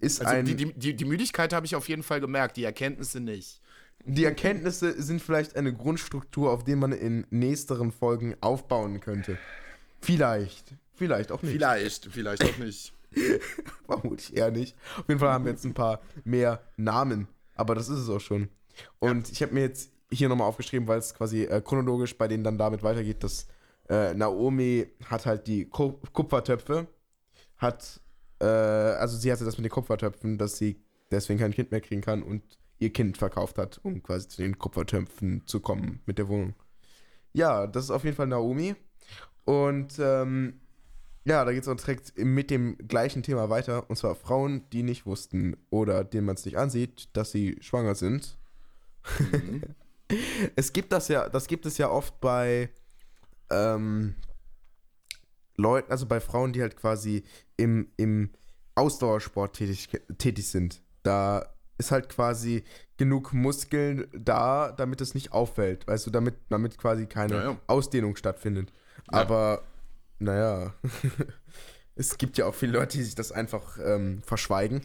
[0.00, 2.56] Ist Also ein, die, die, die, die, die Müdigkeit habe ich auf jeden Fall gemerkt,
[2.56, 3.60] die Erkenntnisse nicht.
[4.04, 9.38] Erkenntnisse sind vielleicht eine Grundstruktur, auf der man in nächsteren Folgen aufbauen könnte.
[10.00, 10.74] Vielleicht.
[10.96, 11.52] Vielleicht auch nicht.
[11.52, 12.95] Vielleicht, vielleicht auch nicht.
[13.86, 14.76] Vermutlich eher nicht.
[14.98, 17.28] Auf jeden Fall haben wir jetzt ein paar mehr Namen.
[17.54, 18.48] Aber das ist es auch schon.
[18.98, 22.44] Und ich habe mir jetzt hier nochmal aufgeschrieben, weil es quasi äh, chronologisch bei denen
[22.44, 23.46] dann damit weitergeht, dass
[23.88, 26.86] äh, Naomi hat halt die Ku Kupfertöpfe,
[27.56, 28.00] hat,
[28.40, 32.02] äh, also sie hatte das mit den Kupfertöpfen, dass sie deswegen kein Kind mehr kriegen
[32.02, 32.42] kann und
[32.78, 36.54] ihr Kind verkauft hat, um quasi zu den Kupfertöpfen zu kommen mit der Wohnung.
[37.32, 38.74] Ja, das ist auf jeden Fall Naomi.
[39.44, 40.60] Und ähm,
[41.26, 43.90] ja, da geht es auch direkt mit dem gleichen Thema weiter.
[43.90, 47.96] Und zwar Frauen, die nicht wussten oder denen man es nicht ansieht, dass sie schwanger
[47.96, 48.38] sind.
[50.56, 52.70] es gibt das ja, das gibt es ja oft bei
[53.50, 54.14] ähm,
[55.56, 57.24] Leuten, also bei Frauen, die halt quasi
[57.56, 58.30] im, im
[58.76, 60.80] Ausdauersport tätig, tätig sind.
[61.02, 61.44] Da
[61.78, 62.62] ist halt quasi
[62.98, 65.88] genug Muskeln da, damit es nicht auffällt.
[65.88, 67.60] Weißt du, damit, damit quasi keine Ja, ja.
[67.66, 68.72] Ausdehnung stattfindet.
[69.10, 69.18] Ja.
[69.22, 69.62] Aber,
[70.18, 70.74] naja,
[71.94, 74.84] es gibt ja auch viele Leute, die sich das einfach ähm, verschweigen.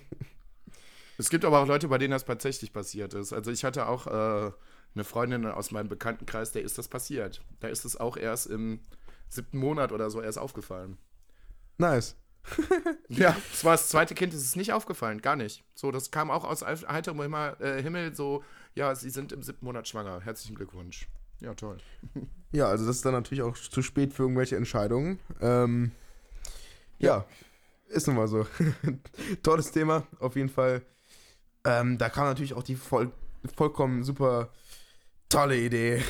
[1.18, 3.32] Es gibt aber auch Leute, bei denen das tatsächlich passiert ist.
[3.34, 4.52] Also ich hatte auch äh,
[4.96, 7.42] eine Freundin aus meinem Bekanntenkreis, der ist das passiert.
[7.60, 8.80] Da ist es auch erst im
[9.30, 10.98] siebten Monat oder so erst aufgefallen.
[11.78, 12.16] Nice.
[13.10, 15.64] Ja, es war das zweite Kind, es ist nicht aufgefallen, gar nicht.
[15.76, 19.66] So, das kam auch aus heiterem Himmel, äh, Himmel so, ja, sie sind im siebten
[19.66, 20.22] Monat schwanger.
[20.22, 21.08] Herzlichen Glückwunsch.
[21.42, 21.78] Ja, toll.
[22.54, 25.20] Ja, also das ist dann natürlich auch zu spät für irgendwelche Entscheidungen.
[25.40, 25.92] Ähm,
[27.00, 27.26] ja.
[27.88, 28.46] ist nun mal so.
[29.44, 30.82] Tolles Thema, auf jeden Fall.
[31.64, 33.12] Ähm, da kam natürlich auch die voll,
[33.56, 34.50] vollkommen super
[35.30, 36.04] tolle Idee,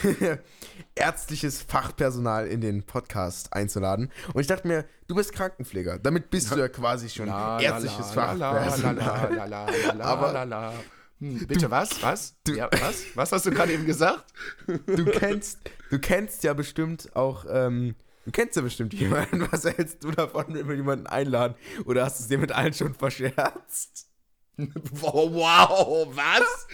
[0.96, 4.12] ärztliches Fachpersonal in den Podcast einzuladen.
[4.34, 10.02] Und ich dachte mir, du bist Krankenpfleger, damit bist du ja quasi schon ärztliches Fachpersonal.
[10.02, 10.74] Aber-.
[11.22, 12.02] Hm, bitte was?
[12.02, 12.36] Was?
[12.48, 13.04] Ja, was?
[13.16, 14.26] Was hast du gerade eben gesagt?
[14.88, 15.60] Du kennst,
[15.92, 19.48] du kennst ja bestimmt auch, ähm, du kennst ja bestimmt jemanden.
[19.52, 21.56] Was hältst du davon, wenn wir jemanden einladen?
[21.86, 24.08] Oder hast du es dir mit allen schon verscherzt?
[24.58, 26.68] Wow, wow, was?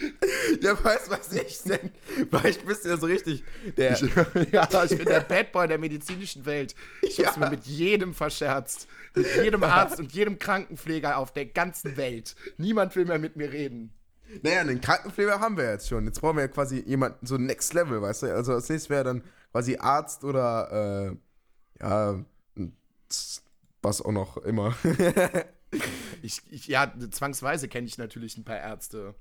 [0.60, 1.90] Ja, weißt was ich denn?
[2.28, 3.44] Vielleicht bist du ja so richtig
[3.78, 3.96] der.
[4.52, 6.74] ja, ich bin der Bad Boy der medizinischen Welt.
[7.00, 7.44] Ich hab's Ja.
[7.44, 8.88] mir mit jedem verscherzt.
[9.14, 12.34] Mit jedem Arzt und jedem Krankenpfleger auf der ganzen Welt.
[12.58, 13.94] Niemand will mehr mit mir reden.
[14.42, 16.04] Naja, einen Krankenpfleger haben wir jetzt schon.
[16.04, 18.34] Jetzt brauchen wir ja quasi jemanden, so Next Level, weißt du?
[18.34, 21.12] Also als nächstes wäre dann quasi Arzt oder,
[21.80, 22.24] äh, ja,
[23.82, 24.76] was auch noch immer.
[26.22, 29.14] Ich, ich, ja, zwangsweise kenne ich natürlich ein paar Ärzte.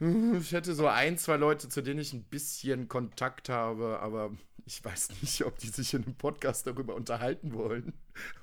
[0.00, 4.32] Ich hätte so ein, zwei Leute, zu denen ich ein bisschen Kontakt habe, aber
[4.64, 7.92] ich weiß nicht, ob die sich in einem Podcast darüber unterhalten wollen,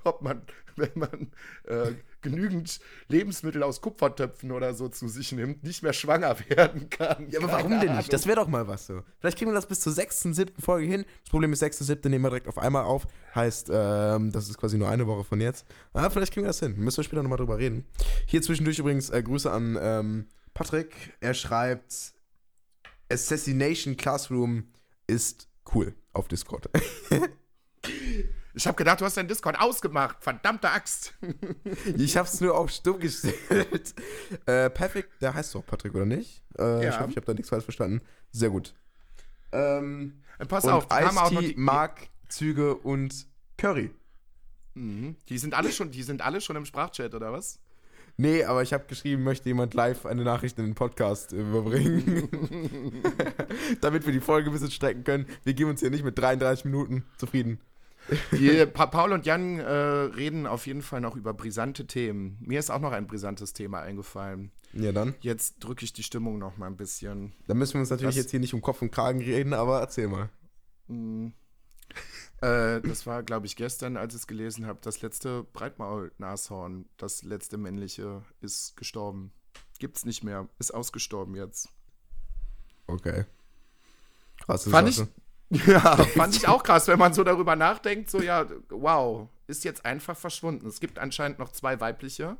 [0.04, 0.44] ob man,
[0.76, 1.32] wenn man
[1.64, 1.94] äh,
[2.30, 7.30] genügend Lebensmittel aus Kupfertöpfen oder so zu sich nimmt, nicht mehr schwanger werden kann.
[7.30, 7.98] Ja, aber warum denn Ahnung.
[7.98, 8.12] nicht?
[8.12, 9.04] Das wäre doch mal was so.
[9.20, 11.06] Vielleicht kriegen wir das bis zur sechsten, siebten Folge hin.
[11.24, 13.08] Das Problem ist, sechste, siebte nehmen wir direkt auf einmal auf.
[13.36, 15.66] Heißt, ähm, das ist quasi nur eine Woche von jetzt.
[15.94, 16.76] Aber vielleicht kriegen wir das hin.
[16.78, 17.86] Müssen wir später nochmal drüber reden.
[18.26, 21.16] Hier zwischendurch übrigens äh, Grüße an ähm, Patrick.
[21.20, 22.14] Er schreibt,
[23.12, 24.66] Assassination Classroom
[25.08, 26.70] ist cool auf Discord.
[28.58, 30.18] Ich habe gedacht, du hast deinen Discord ausgemacht.
[30.20, 31.14] Verdammte Axt.
[31.98, 33.94] ich hab's nur auf stumm gestellt.
[34.48, 36.44] äh, Perfekt, der heißt doch Patrick, oder nicht?
[36.58, 36.90] Äh, Ja.
[36.90, 38.02] Ich hoffe, ich habe da nichts falsch verstanden.
[38.32, 38.74] Sehr gut.
[39.52, 43.92] Ähm, Pass und auf, die haben auch noch Ice-T, die, Mark, Züge und Curry.
[44.74, 45.16] Mhm.
[45.30, 47.60] die sind alle schon, die sind alle schon im Sprachchat oder was?
[48.18, 52.28] Nee, aber ich habe geschrieben, möchte jemand live eine Nachricht in den Podcast äh, überbringen.
[53.82, 55.28] Damit wir die Folge ein bisschen strecken können.
[55.44, 57.60] Wir geben uns hier nicht mit 33 Minuten zufrieden.
[58.32, 62.38] Die, pa Paul und Jan äh, reden auf jeden Fall noch über brisante Themen.
[62.40, 64.52] Mir ist auch noch ein brisantes Thema eingefallen.
[64.74, 65.16] Ja, dann.
[65.22, 67.34] Jetzt drücke ich die Stimmung noch mal ein bisschen.
[67.48, 68.24] Dann müssen wir uns natürlich Was?
[68.24, 70.30] jetzt hier nicht um Kopf und Kragen reden, aber erzähl mal.
[70.88, 71.34] Hm.
[72.42, 74.80] Äh, das war, glaube ich, gestern, als ich es gelesen habe.
[74.82, 79.32] Das letzte Breitmaul-Nashorn, das letzte männliche, ist gestorben.
[79.80, 80.48] Gibt's nicht mehr.
[80.60, 81.70] Ist ausgestorben jetzt.
[82.86, 83.26] Okay.
[84.40, 85.10] Krasse Fand Sache.
[85.68, 88.10] Ja, fand ich auch krass, wenn man so darüber nachdenkt.
[88.10, 90.68] So, ja, wow, ist jetzt einfach verschwunden.
[90.68, 92.38] Es gibt anscheinend noch zwei weibliche.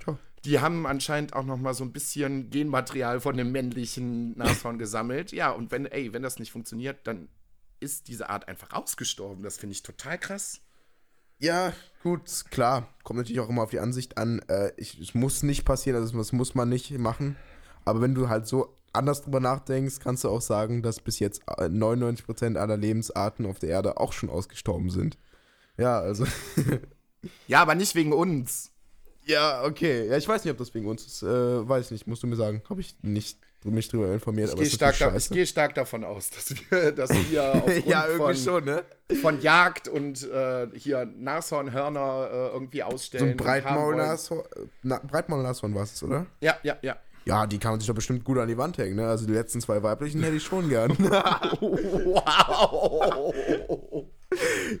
[0.00, 0.18] Tja.
[0.44, 5.32] Die haben anscheinend auch noch mal so ein bisschen Genmaterial von dem männlichen Nashorn gesammelt.
[5.32, 7.28] Ja, und wenn, ey, wenn das nicht funktioniert, dann
[7.80, 9.42] ist diese Art einfach ausgestorben.
[9.42, 10.60] Das finde ich total krass.
[11.38, 12.88] Ja, gut, klar.
[13.04, 14.40] Kommt natürlich auch immer auf die Ansicht an.
[14.48, 17.36] Äh, ich, es muss nicht passieren, also das muss man nicht machen.
[17.84, 21.42] Aber wenn du halt so anders drüber nachdenkst, kannst du auch sagen, dass bis jetzt
[21.46, 25.18] äh, 99% aller Lebensarten auf der Erde auch schon ausgestorben sind.
[25.76, 26.24] Ja, also.
[27.48, 28.70] Ja, aber nicht wegen uns.
[29.24, 30.06] ja, okay.
[30.06, 31.22] Ja, ich weiß nicht, ob das wegen uns ist.
[31.24, 32.62] Äh, weiß ich nicht, musst du mir sagen.
[32.70, 36.30] Habe ich nicht mich drüber informiert, Ich gehe stark, da, ich geh stark davon aus,
[36.30, 38.84] dass wir, dass wir aufgrund ja, von, schon, ne?
[39.20, 43.30] von Jagd und äh, hier Nashornhörner äh, irgendwie So ausstellen.
[43.30, 43.96] ein und haben wollen.
[43.98, 44.44] Breitmaulnashorn.
[44.82, 46.26] Na, Breitmaulnashorn war es, oder?
[46.40, 46.96] Ja, ja, ja.
[47.28, 49.06] Ja, die kann man sich doch bestimmt gut an die Wand hängen, ne?
[49.06, 50.96] Also die letzten zwei weiblichen hätte ich schon gern.
[52.90, 53.34] Wow.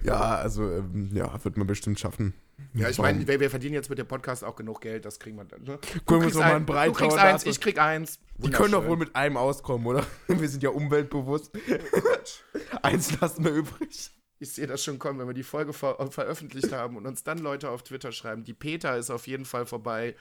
[0.02, 2.34] ja, also, ähm, ja, wird man bestimmt schaffen.
[2.74, 5.36] Ja, ich meine, wir, wir verdienen jetzt mit dem Podcast auch genug Geld, das kriegen
[5.36, 5.62] wir dann.
[5.62, 5.78] Ne?
[5.78, 7.78] Gucken Du wir uns kriegst doch mal ein- einen Du Breitmaul kriegst eins, ich krieg
[7.78, 8.18] eins.
[8.38, 10.04] Die können doch wohl mit einem auskommen, oder?
[10.28, 11.50] Wir sind ja umweltbewusst.
[12.82, 14.10] Eins lassen wir übrig.
[14.40, 17.38] Ich sehe das schon kommen, wenn wir die Folge ver veröffentlicht haben und uns dann
[17.38, 20.14] Leute auf Twitter schreiben, die Peter ist auf jeden Fall vorbei,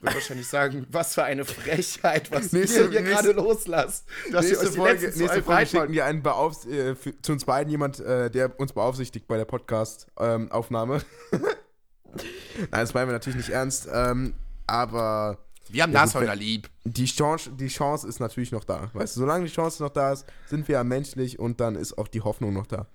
[0.00, 4.06] wird wahrscheinlich sagen, was für eine Frechheit, was Nächste- ihr hier nächste- gerade loslasst.
[4.30, 7.32] Dass ihr Nächste euch die Folge, nächste Folge schicken wir einen Beaufs äh, für, zu
[7.32, 11.02] uns beiden jemand, äh, der uns beaufsichtigt bei der Podcast-Aufnahme.
[11.32, 13.88] Nein, das meinen wir natürlich nicht ernst.
[13.92, 14.34] Ähm,
[14.68, 16.70] aber Wir haben Ja, Nashörner wenn- lieb.
[16.84, 18.90] die Chance, die Chance ist natürlich noch da.
[18.92, 21.98] Weißt du, solange die Chance noch da ist, sind wir ja menschlich und dann ist
[21.98, 22.86] auch die Hoffnung noch da.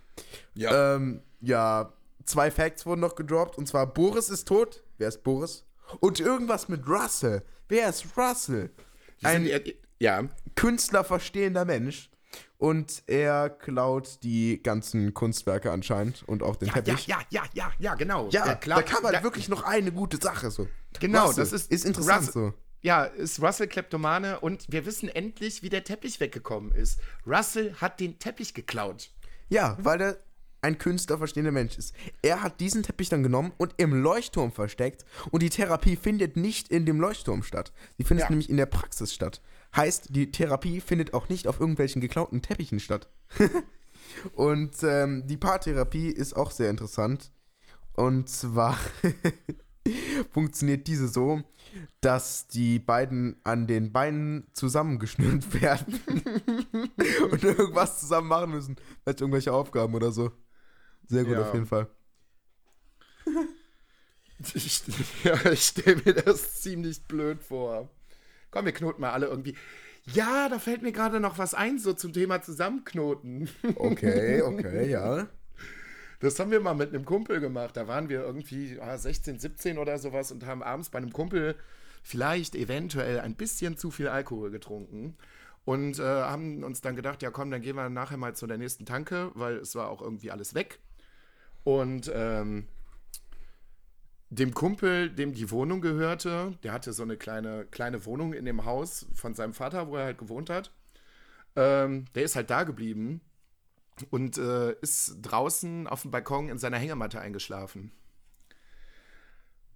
[0.54, 0.96] Ja.
[0.96, 1.94] Ähm, ja,
[2.26, 3.58] zwei Facts wurden noch gedroppt.
[3.58, 4.84] Und zwar, Boris ist tot.
[4.98, 5.66] Wer ist Boris?
[6.00, 7.44] Und irgendwas mit Russell.
[7.68, 8.70] Wer ist Russell?
[9.24, 9.62] Ein Ein,
[10.00, 10.24] ja.
[10.56, 12.10] künstlerverstehender Mensch.
[12.58, 17.08] Und er klaut die ganzen Kunstwerke anscheinend und auch den Ja, ja, Teppich.
[17.08, 18.28] ja, ja, ja, ja, genau.
[18.32, 20.68] Ja, Der da kam halt der- wirklich noch eine gute Sache so.
[21.00, 22.54] Genau, Russell das ist- ist interessant Russell- so.
[22.82, 27.00] Ja, ist Russell Kleptomane und wir wissen endlich, wie der Teppich weggekommen ist.
[27.26, 29.10] Russell hat den Teppich geklaut.
[29.50, 30.18] Ja, weil er
[30.62, 31.94] ein künstlerverstehender Mensch ist.
[32.22, 36.68] Er hat diesen Teppich dann genommen und im Leuchtturm versteckt und die Therapie findet nicht
[36.70, 37.72] in dem Leuchtturm statt.
[37.98, 38.30] Sie findet Ja.
[38.30, 39.42] nämlich in der Praxis statt.
[39.76, 43.10] Heißt, die Therapie findet auch nicht auf irgendwelchen geklauten Teppichen statt.
[44.36, 47.32] und ähm, die Paartherapie ist auch sehr interessant.
[47.94, 48.78] Und zwar
[50.32, 51.42] funktioniert diese so,
[52.02, 56.00] dass die beiden an den Beinen zusammengeschnürt werden
[57.32, 58.76] und irgendwas zusammen machen müssen.
[59.04, 60.32] Vielleicht irgendwelche Aufgaben oder so.
[61.08, 61.42] Sehr gut Ja.
[61.48, 61.88] auf jeden Fall.
[64.54, 64.82] Ich,
[65.24, 67.90] ja, ich stelle mir das ziemlich blöd vor.
[68.52, 69.56] Komm, wir knoten mal alle irgendwie.
[70.14, 73.50] Ja, da fällt mir gerade noch was ein, so zum Thema Zusammenknoten.
[73.76, 75.28] Okay, okay, ja.
[76.20, 77.78] Das haben wir mal mit einem Kumpel gemacht.
[77.78, 81.56] Da waren wir irgendwie ah, 16, 17 oder sowas und haben abends bei einem Kumpel
[82.04, 85.18] vielleicht eventuell ein bisschen zu viel Alkohol getrunken.
[85.66, 88.58] Und äh, haben uns dann gedacht, ja komm, dann gehen wir nachher mal zu der
[88.58, 90.80] nächsten Tanke, weil es war auch irgendwie alles weg.
[91.64, 92.68] Und ähm,
[94.30, 98.66] dem Kumpel, dem die Wohnung gehörte, der hatte so eine kleine, kleine Wohnung in dem
[98.66, 100.72] Haus von seinem Vater, wo er halt gewohnt hat.
[101.56, 103.22] Ähm, der ist halt da geblieben.
[104.10, 107.92] Und äh, ist draußen auf dem Balkon in seiner Hängematte eingeschlafen.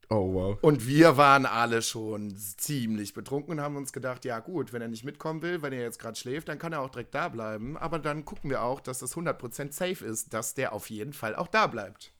[0.09, 0.57] Oh, wow.
[0.61, 4.87] Und wir waren alle schon ziemlich betrunken und haben uns gedacht, ja gut, wenn er
[4.87, 7.77] nicht mitkommen will, wenn er jetzt gerade schläft, dann kann er auch direkt da bleiben.
[7.77, 11.35] Aber dann gucken wir auch, dass das 100% safe ist, dass der auf jeden Fall
[11.35, 12.13] auch da bleibt.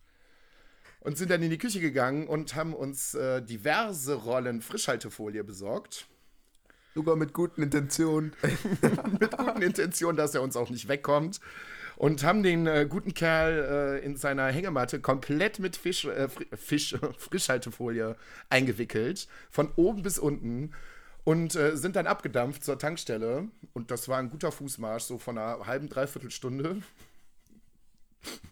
[1.01, 6.07] Und sind dann in die Küche gegangen und haben uns äh, diverse Rollen Frischhaltefolie besorgt.
[6.95, 8.33] Sogar mit guten Intentionen.
[9.19, 11.39] mit guten Intentionen, dass er uns auch nicht wegkommt.
[12.03, 16.97] Und haben den äh, guten Kerl äh, in seiner Hängematte komplett mit Fisch, äh, Fisch
[17.17, 18.17] Frischhaltefolie
[18.49, 19.29] eingewickelt.
[19.49, 20.73] Von oben bis unten.
[21.23, 23.47] Und äh, sind dann abgedampft zur Tankstelle.
[23.71, 26.81] Und das war ein guter Fußmarsch, so von einer halben, dreiviertel Stunde.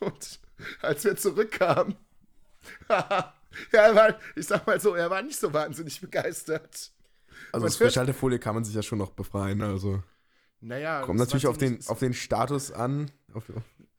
[0.00, 0.40] Und
[0.82, 1.96] als wir zurückkamen,
[2.90, 3.32] ja,
[3.72, 6.90] er war, ich sag mal so, er war nicht so wahnsinnig begeistert.
[7.50, 10.02] Also aus Frischhaltefolie kann man sich ja schon noch befreien, also.
[10.60, 13.10] Naja, kommt natürlich auf den, auf den Status an.
[13.32, 13.44] Auf,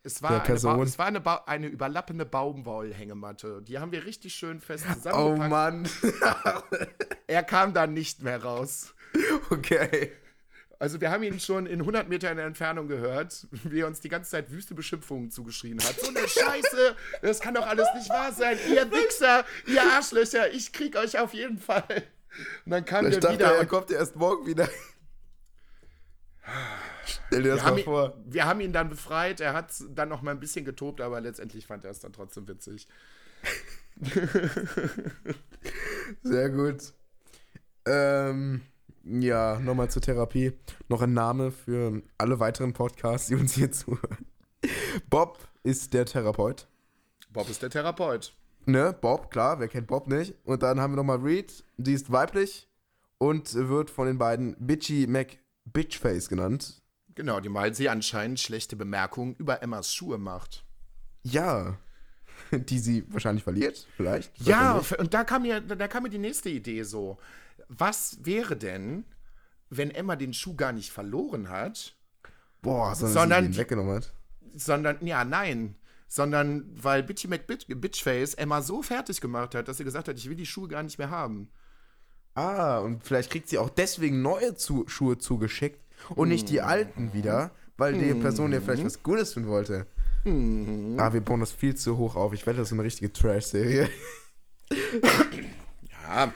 [0.01, 3.61] es war, eine, ba es war eine, ba eine überlappende Baumwollhängematte.
[3.61, 5.43] Die haben wir richtig schön fest zusammengepackt.
[5.43, 5.89] Oh Mann.
[7.27, 8.93] er kam da nicht mehr raus.
[9.49, 10.11] Okay.
[10.79, 14.31] Also wir haben ihn schon in 100 Metern Entfernung gehört, wie er uns die ganze
[14.31, 15.99] Zeit wüste Beschimpfungen zugeschrien hat.
[15.99, 18.57] So eine Scheiße, das kann doch alles nicht wahr sein.
[18.69, 22.03] Ihr Wichser, ihr Arschlöcher, ich krieg euch auf jeden Fall.
[22.65, 23.55] Und dann kam der wieder.
[23.55, 24.69] Er kommt ja erst morgen wieder.
[27.05, 28.15] Stell dir das wir mal vor.
[28.15, 31.21] Ihn, wir haben ihn dann befreit, er hat dann noch mal ein bisschen getobt, aber
[31.21, 32.87] letztendlich fand er es dann trotzdem witzig.
[36.23, 36.93] Sehr gut.
[37.85, 38.61] Ähm,
[39.03, 40.53] ja, nochmal zur Therapie.
[40.87, 44.25] Noch ein Name für alle weiteren Podcasts, die uns hier zuhören.
[45.09, 46.67] Bob ist der Therapeut.
[47.31, 48.33] Bob ist der Therapeut.
[48.65, 50.35] Ne, Bob, klar, wer kennt Bob nicht?
[50.43, 52.67] Und dann haben wir nochmal Reed, die ist weiblich
[53.17, 55.37] und wird von den beiden Bitchy Mac
[55.71, 56.81] Bitchface genannt.
[57.15, 60.63] Genau, die weil sie anscheinend schlechte Bemerkungen über Emmas Schuhe macht.
[61.23, 61.77] Ja.
[62.51, 64.31] Die sie wahrscheinlich verliert, vielleicht.
[64.39, 67.17] Ja, und da kam, mir, da kam mir die nächste Idee so.
[67.67, 69.03] Was wäre denn,
[69.69, 71.97] wenn Emma den Schuh gar nicht verloren hat?
[72.61, 74.13] Boah, sondern, sondern sie ihn weggenommen hat.
[74.55, 75.75] Sondern, ja, nein.
[76.07, 80.37] Sondern weil Bitchy McBitchface Emma so fertig gemacht hat, dass sie gesagt hat, ich will
[80.37, 81.49] die Schuhe gar nicht mehr haben.
[82.35, 85.79] Ah, und vielleicht kriegt sie auch deswegen neue zu Schuhe zugeschickt
[86.15, 89.85] und nicht die alten wieder, weil die Person ja vielleicht was Gutes tun wollte.
[90.25, 92.33] Ah, wir bauen das viel zu hoch auf.
[92.33, 93.89] Ich wette, das ist eine richtige Trash-Serie.
[96.09, 96.33] Ja.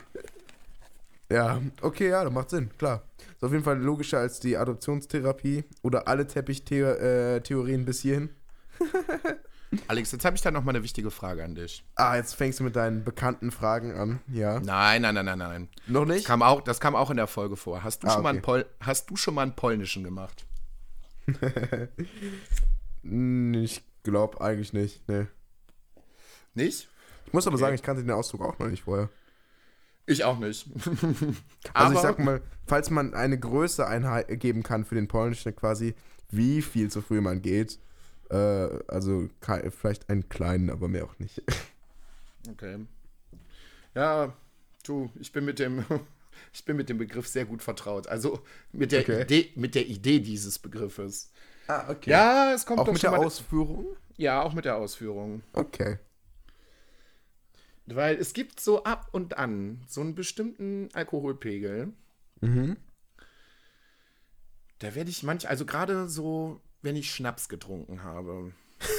[1.31, 3.01] Ja, okay, ja, das macht Sinn, klar.
[3.35, 8.29] Ist auf jeden Fall logischer als die Adoptionstherapie oder alle Teppichtheorien bis hierhin.
[9.87, 11.83] Alex, jetzt habe ich da noch mal eine wichtige Frage an dich.
[11.95, 14.59] Ah, jetzt fängst du mit deinen bekannten Fragen an, ja.
[14.59, 15.69] Nein, nein, nein, nein, nein.
[15.87, 16.19] Noch nicht?
[16.19, 17.83] Das kam auch, das kam auch in der Folge vor.
[17.83, 18.37] Hast du, Ah, schon, mal okay.
[18.37, 20.45] einen Pol hast du schon mal einen polnischen gemacht?
[23.05, 25.27] Ich glaube eigentlich nicht, ne.
[26.53, 26.87] Nicht?
[27.25, 29.09] Ich muss aber sagen, ich kannte den Ausdruck auch noch nicht vorher.
[30.05, 30.69] Ich auch nicht.
[31.73, 35.95] Also ich sag mal, falls man eine Größe eingeben kann für den polnischen quasi,
[36.29, 37.79] wie viel zu früh man geht,
[38.33, 41.41] äh, also vielleicht einen kleinen, aber mehr auch nicht.
[42.51, 42.85] Okay.
[43.95, 44.35] Ja,
[44.85, 45.85] du, ich bin mit dem,
[46.53, 48.07] ich bin mit dem Begriff sehr gut vertraut.
[48.07, 48.41] Also
[48.73, 49.21] mit der, Okay.
[49.21, 51.31] Idee, mit der Idee dieses Begriffes.
[51.67, 52.09] Ah, okay.
[52.09, 53.17] Ja, es kommt auch doch mit der.
[53.17, 53.95] Ausführung?
[54.17, 55.41] ja, auch mit der Ausführung.
[55.53, 55.99] Okay.
[57.85, 61.93] Weil es gibt so ab und an so einen bestimmten Alkoholpegel.
[62.41, 62.75] Mhm.
[64.79, 68.51] Da werde ich manch, also gerade so, wenn ich Schnaps getrunken habe,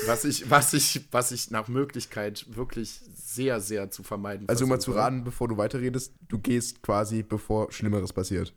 [0.07, 4.71] was ich, was ich, was ich nach Möglichkeit wirklich sehr, sehr zu vermeiden Also um
[4.71, 8.53] mal zu raten, bevor du weiterredest, du gehst quasi, bevor Schlimmeres passiert.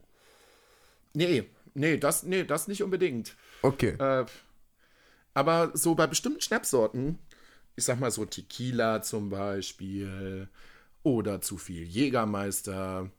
[1.13, 3.35] Nee, nee, das, nee, das nicht unbedingt.
[3.61, 3.95] Okay.
[3.99, 4.25] Äh,
[5.33, 7.19] aber so bei bestimmten Schnapssorten,
[7.75, 10.47] ich sag mal so Tequila zum Beispiel
[11.03, 13.11] oder zu viel Jägermeister,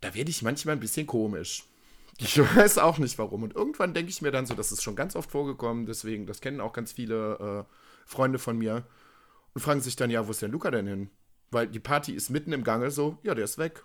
[0.00, 1.64] da werde ich manchmal ein bisschen komisch.
[2.18, 3.42] Ich weiß auch nicht warum.
[3.42, 6.40] Und irgendwann denke ich mir dann so, das ist schon ganz oft vorgekommen, deswegen, das
[6.40, 7.74] kennen auch ganz viele äh,
[8.06, 8.86] Freunde von mir
[9.54, 11.10] und fragen sich dann, ja, wo ist denn Luca denn hin?
[11.50, 13.84] Weil die Party ist mitten im Gange, so, ja, der ist weg.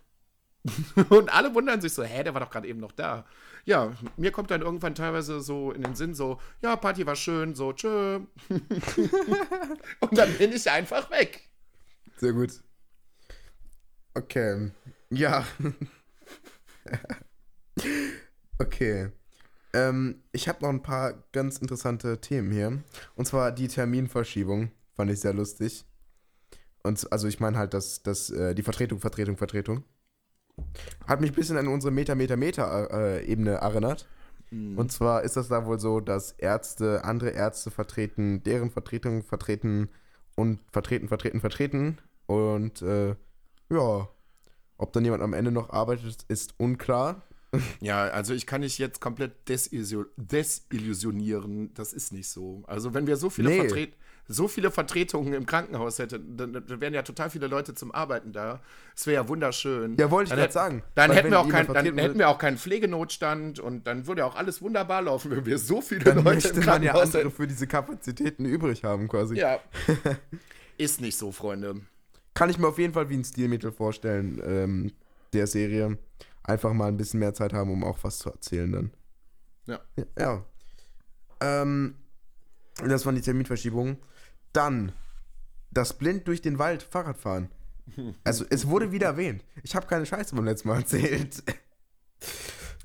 [1.10, 3.26] Und alle wundern sich so, hä, der war doch gerade eben noch da.
[3.66, 7.56] Ja, mir kommt dann irgendwann teilweise so in den Sinn so, ja, Party war schön,
[7.56, 8.20] so, tschö.
[10.00, 11.50] Und dann bin ich einfach weg.
[12.18, 12.52] Sehr gut.
[14.16, 14.72] Okay.
[15.10, 15.46] Ja.
[18.60, 19.10] Okay.
[19.74, 22.82] Ähm, ich habe noch ein paar ganz interessante Themen hier.
[23.16, 24.72] Und zwar die Terminverschiebung.
[24.96, 25.86] Fand ich sehr lustig.
[26.84, 29.84] Und also ich meine halt, dass, dass äh, die Vertretung, Vertretung, Vertretung.
[31.08, 34.08] Hat mich ein bisschen an unsere Meta-Meta-Meta-Ebene erinnert.
[34.52, 39.90] Und zwar ist das da wohl so, dass Ärzte, andere Ärzte vertreten, deren Vertretungen vertreten
[40.36, 42.00] und vertreten, vertreten, vertreten.
[42.26, 43.16] Und äh,
[43.70, 44.10] ja,
[44.78, 47.22] ob dann jemand am Ende noch arbeitet, ist unklar.
[47.82, 51.74] Ja, also ich kann nicht jetzt komplett desillusion desillusionieren.
[51.74, 52.64] Das ist nicht so.
[52.68, 53.60] Also wenn wir so viele, Nee.
[53.60, 53.94] Vertret
[54.32, 58.32] so viele Vertretungen im Krankenhaus hätten, dann, dann wären ja total viele Leute zum Arbeiten
[58.32, 58.62] da.
[58.96, 59.98] Es wäre ja wunderschön.
[59.98, 60.84] Ja, wollte ich gerade sagen.
[60.94, 64.28] Dann, hätten wir, auch kein, dann hätten wir auch keinen Pflegenotstand und dann würde ja
[64.28, 67.22] auch alles wunderbar laufen, wenn wir so viele Dann Leute im man ja Krankenhaus andere
[67.24, 67.32] hätten.
[67.32, 69.36] für diese Kapazitäten übrig haben, quasi.
[69.36, 69.60] Ja.
[70.78, 71.82] ist nicht so, Freunde.
[72.36, 74.92] Kann ich mir auf jeden Fall wie ein Stilmittel vorstellen, ähm,
[75.34, 75.98] der Serie.
[76.50, 78.92] Einfach mal ein bisschen mehr Zeit haben, um auch was zu erzählen dann.
[79.68, 79.80] Ja.
[80.18, 80.46] Ja.
[81.42, 81.94] Ähm,
[82.84, 83.98] das waren die Terminverschiebungen.
[84.52, 84.94] Dann
[85.70, 87.50] das blind durch den Wald Fahrradfahren.
[88.24, 89.44] Also es wurde wieder erwähnt.
[89.64, 91.42] Ich habe keine Scheiße beim letzten Mal erzählt.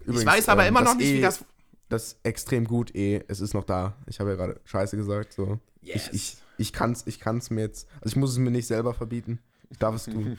[0.01, 1.45] Übrigens, ich weiß aber ähm, immer noch nicht, E, wie das.
[1.91, 3.99] Das ist extrem gut E, es ist noch da.
[4.07, 5.35] Ich habe ja gerade Scheiße gesagt.
[5.35, 5.59] So.
[5.83, 6.09] Yes.
[6.09, 7.87] Ich, ich, ich kann es ich kann's mir jetzt.
[7.97, 9.41] Also ich muss es mir nicht selber verbieten.
[9.71, 10.39] Ich darf es tun.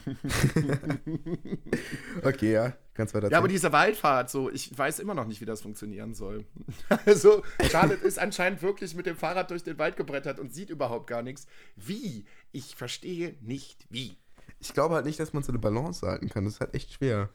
[2.22, 2.72] okay, ja.
[2.94, 6.14] Kannst weiter Ja, aber diese Waldfahrt, so, ich weiß immer noch nicht, wie das funktionieren
[6.14, 6.44] soll.
[7.06, 11.06] Also, Charlotte ist anscheinend wirklich mit dem Fahrrad durch den Wald gebrettert und sieht überhaupt
[11.06, 11.46] gar nichts.
[11.76, 12.24] Wie?
[12.52, 14.16] Ich verstehe nicht, wie.
[14.60, 16.44] Ich glaube halt nicht, dass man so eine Balance halten kann.
[16.44, 17.28] Das ist halt echt schwer.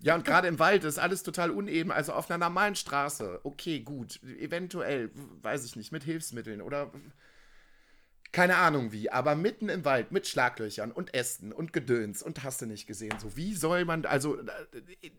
[0.00, 1.92] Ja, und gerade im Wald ist alles total uneben.
[1.92, 4.20] Also auf einer normalen Straße, okay, gut.
[4.38, 5.10] Eventuell,
[5.42, 6.90] weiß ich nicht, mit Hilfsmitteln oder
[8.32, 12.62] keine Ahnung wie, aber mitten im Wald mit Schlaglöchern und Ästen und Gedöns und hast
[12.62, 13.12] du nicht gesehen.
[13.20, 14.44] So, wie soll man, also äh,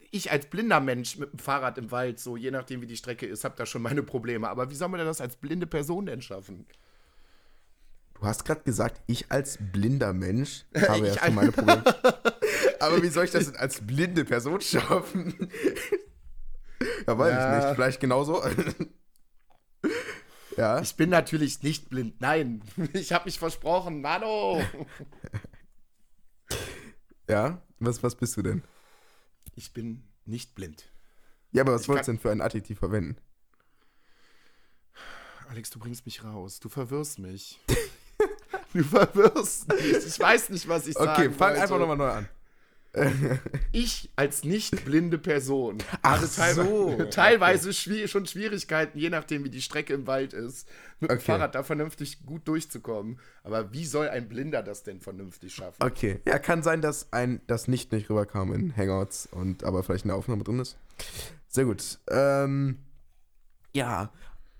[0.10, 3.28] ich als blinder Mensch mit dem Fahrrad im Wald, so je nachdem wie die Strecke
[3.28, 4.50] ist, hab da schon meine Probleme.
[4.50, 6.66] Aber wie soll man denn das als blinde Person denn schaffen?
[8.16, 11.84] Du hast gerade gesagt, ich als blinder Mensch habe ja schon ein- meine Probleme.
[12.80, 15.36] aber wie soll ich das denn als blinde Person schaffen?
[17.08, 17.60] ja, weiß Ja.
[17.60, 17.76] ich nicht.
[17.76, 18.42] Vielleicht genauso.
[20.58, 20.80] Ja.
[20.82, 22.20] Ich bin natürlich nicht blind.
[22.22, 22.62] Nein,
[22.94, 24.02] ich habe mich versprochen.
[24.02, 24.62] Mano!
[27.30, 27.62] Ja.
[27.80, 28.64] Was, was bist du denn?
[29.56, 30.92] Ich bin nicht blind.
[31.52, 33.18] Ja, aber was Ich wolltest du denn für ein Adjektiv verwenden?
[35.50, 36.60] Alex, du bringst mich raus.
[36.60, 37.60] Du verwirrst mich.
[38.74, 40.06] du verwirrst mich.
[40.06, 41.62] Ich weiß nicht, was ich Okay, sagen fang wollte.
[41.62, 42.30] einfach nochmal neu an.
[43.72, 47.06] Ich als nicht blinde Person Ach hatte teilweise, so.
[47.10, 50.68] teilweise schwier schon Schwierigkeiten, je nachdem, wie die Strecke im Wald ist,
[51.00, 51.26] mit dem Okay.
[51.26, 53.20] Fahrrad da vernünftig gut durchzukommen.
[53.44, 55.82] Aber wie soll ein Blinder das denn vernünftig schaffen?
[55.82, 56.20] Okay.
[56.28, 60.10] Ja, kann sein, dass ein das nicht nicht rüberkam in Hangouts und aber vielleicht in
[60.10, 60.78] der Aufnahme drin ist.
[61.48, 62.00] Sehr gut.
[62.10, 62.78] Ähm,
[63.74, 64.12] ja,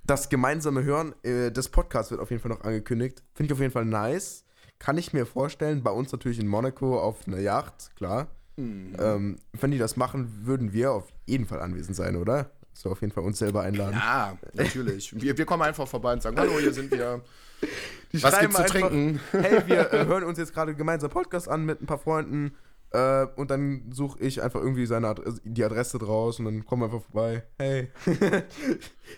[0.06, 3.24] das gemeinsame Hören äh, des Podcasts wird auf jeden Fall noch angekündigt.
[3.34, 4.43] Finde ich auf jeden Fall nice.
[4.84, 8.28] Kann ich mir vorstellen, bei uns natürlich in Monaco auf einer Yacht, klar.
[8.58, 8.98] Mhm.
[9.00, 12.52] Ähm, wenn die das machen, würden wir auf jeden Fall anwesend sein, oder?
[12.74, 13.94] So auf jeden Fall uns selber einladen.
[13.94, 15.14] Ja, natürlich.
[15.22, 17.22] Wir, wir kommen einfach vorbei und sagen, hallo, hier sind wir.
[18.12, 19.22] Die Was gibt's zu trinken?
[19.32, 22.54] Hey, wir äh, hören uns jetzt gerade gemeinsam Podcast an mit ein paar Freunden.
[22.92, 26.82] Äh, und dann suche ich einfach irgendwie seine Adresse, die Adresse draus und dann kommen
[26.82, 27.44] wir einfach vorbei.
[27.58, 27.90] Hey.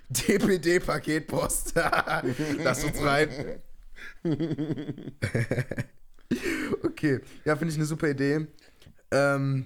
[0.09, 1.73] DPD-Paketpost.
[2.63, 3.29] Lass uns rein.
[6.83, 7.19] okay.
[7.45, 8.47] Ja, finde ich eine super Idee.
[9.11, 9.65] Ähm,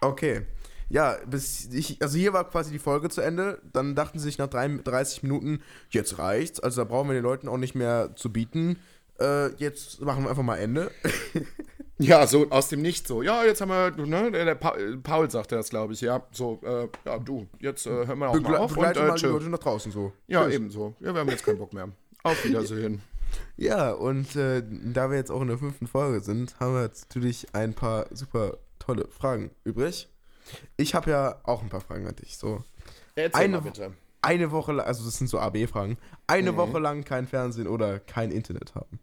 [0.00, 0.42] okay.
[0.90, 3.60] Ja, bis ich, also hier war quasi die Folge zu Ende.
[3.72, 6.60] Dann dachten sie sich nach drei, 30 Minuten, jetzt reicht's.
[6.60, 8.78] Also da brauchen wir den Leuten auch nicht mehr zu bieten.
[9.18, 10.90] Äh, jetzt machen wir einfach mal Ende.
[11.98, 13.22] Ja, so aus dem Nichts so.
[13.22, 14.74] Ja, jetzt haben wir, ne, der, Pa-
[15.04, 16.26] Paul sagte das, glaube ich, ja.
[16.32, 19.06] So, äh, ja, du, jetzt äh, hören wir auch mal Begle auf und begleite äh,
[19.06, 19.26] mal die.
[19.26, 20.12] Leute nach draußen so.
[20.26, 20.54] Ja, Tschüss.
[20.56, 20.96] ebenso.
[20.98, 21.88] Ja, wir haben jetzt keinen Bock mehr.
[22.24, 23.00] Auf Wiedersehen.
[23.56, 27.08] Ja, und äh, da wir jetzt auch in der fünften Folge sind, haben wir jetzt
[27.10, 30.08] natürlich ein paar super tolle Fragen übrig.
[30.76, 32.36] Ich habe ja auch ein paar Fragen an dich.
[32.36, 32.64] So
[33.14, 33.92] Erzähl Eine mal bitte.
[34.22, 35.96] eine Woche lang, also das sind so AB-Fragen,
[36.26, 36.56] eine Mhm.
[36.56, 38.98] Woche lang kein Fernsehen oder kein Internet haben.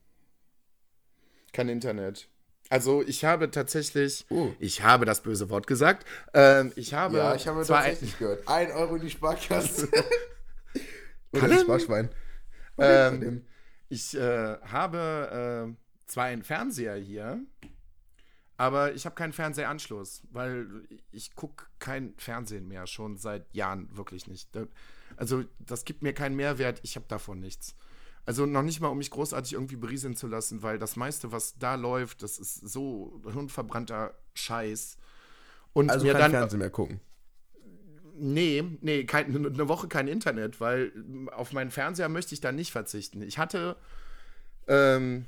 [1.53, 2.27] Kein Internet.
[2.69, 4.49] Also ich habe tatsächlich, Oh.
[4.59, 6.05] ich habe das böse Wort gesagt.
[6.33, 7.17] Ähm, ich habe
[7.65, 8.47] zwar ein, gehört.
[8.47, 9.89] Ein Euro in die Sparkasse.
[11.33, 12.09] oder ein Sparschwein.
[12.81, 13.45] Ähm,
[13.89, 17.39] ich äh, habe äh, zwar einen Fernseher hier,
[18.57, 20.67] aber ich habe keinen Fernsehanschluss, weil
[21.11, 24.49] ich gucke kein Fernsehen mehr, schon seit Jahren wirklich nicht.
[25.17, 27.75] Also das gibt mir keinen Mehrwert, ich habe davon nichts.
[28.25, 31.57] Also noch nicht mal, um mich großartig irgendwie berieseln zu lassen, weil das meiste, was
[31.57, 34.97] da läuft, das ist so hirnverbrannter Scheiß.
[35.73, 36.99] Und also mir kein dann, Fernsehen mehr gucken.
[38.23, 40.91] Nee, nee, kein, eine Woche kein Internet, weil
[41.31, 43.21] auf meinen Fernseher möchte ich da nicht verzichten.
[43.23, 43.75] Ich hatte,
[44.67, 45.25] ähm,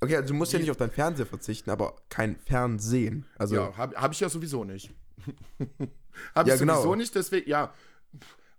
[0.00, 3.24] Okay, also du musst ja Die- nicht auf deinen Fernseher verzichten, aber kein Fernsehen.
[3.38, 4.90] Also ja, habe hab ich ja sowieso nicht.
[6.34, 6.74] habe Ja, ich genau.
[6.74, 7.72] sowieso nicht, deswegen, ja,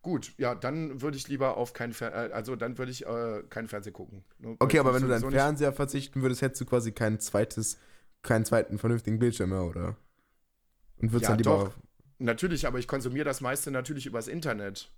[0.01, 0.31] gut.
[0.37, 3.67] Ja, dann würde ich lieber auf keinen Fer äh, also dann würde ich äh, keinen
[3.67, 4.23] Fernsehen gucken.
[4.39, 4.55] Ne?
[4.59, 7.77] Okay, aber wenn du deinen Fernseher verzichten würdest, hättest du quasi kein zweites,
[8.21, 9.97] keinen zweiten vernünftigen Bildschirm mehr, oder?
[11.01, 11.67] Und würdest Ja, dann lieber doch.
[11.67, 11.77] auf-
[12.19, 14.89] Natürlich, aber ich konsumiere das meiste natürlich übers Internet.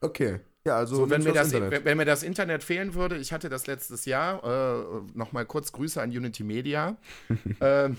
[0.00, 0.40] Okay.
[0.64, 1.84] Ja, also So, wenn, mir das, Internet.
[1.84, 6.00] wenn mir das Internet fehlen würde, ich hatte das letztes Jahr, äh, nochmal kurz Grüße
[6.02, 6.96] an Unity Media.
[7.60, 7.96] ähm,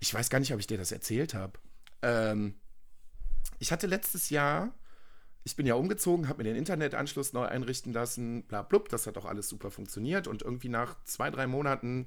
[0.00, 1.58] ich weiß gar nicht, ob ich dir das erzählt habe.
[2.02, 2.54] Ähm,
[3.58, 4.74] ich hatte letztes Jahr,
[5.44, 9.18] ich bin ja umgezogen, habe mir den Internetanschluss neu einrichten lassen, bla blub, das hat
[9.18, 12.06] auch alles super funktioniert und irgendwie nach zwei, drei Monaten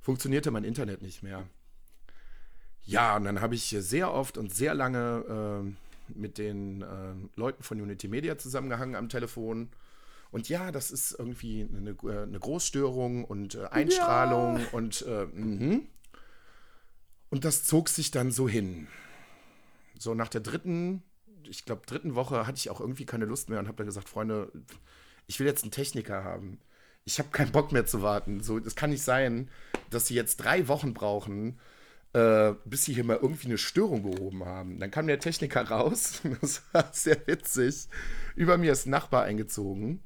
[0.00, 1.46] funktionierte mein Internet nicht mehr.
[2.86, 5.76] Ja, und dann habe ich sehr oft und sehr lange ähm,
[6.08, 9.70] mit den äh, Leuten von Unity Media zusammengehangen am Telefon.
[10.30, 15.86] Und ja, das ist irgendwie eine, äh, eine Großstörung und äh, Einstrahlung und äh, mhm.
[17.30, 18.88] und das zog sich dann so hin.
[19.98, 21.02] So nach der dritten,
[21.48, 24.08] ich glaube dritten Woche hatte ich auch irgendwie keine Lust mehr und habe dann gesagt,
[24.08, 24.50] Freunde,
[25.26, 26.58] ich will jetzt einen Techniker haben.
[27.06, 28.42] Ich habe keinen Bock mehr zu warten.
[28.42, 29.48] So, es kann nicht sein,
[29.90, 31.58] dass sie jetzt drei Wochen brauchen,
[32.14, 34.78] äh, bis sie hier mal irgendwie eine Störung behoben haben.
[34.78, 37.88] Dann kam der Techniker raus, das war sehr witzig.
[38.36, 40.02] Über mir ist ein Nachbar eingezogen.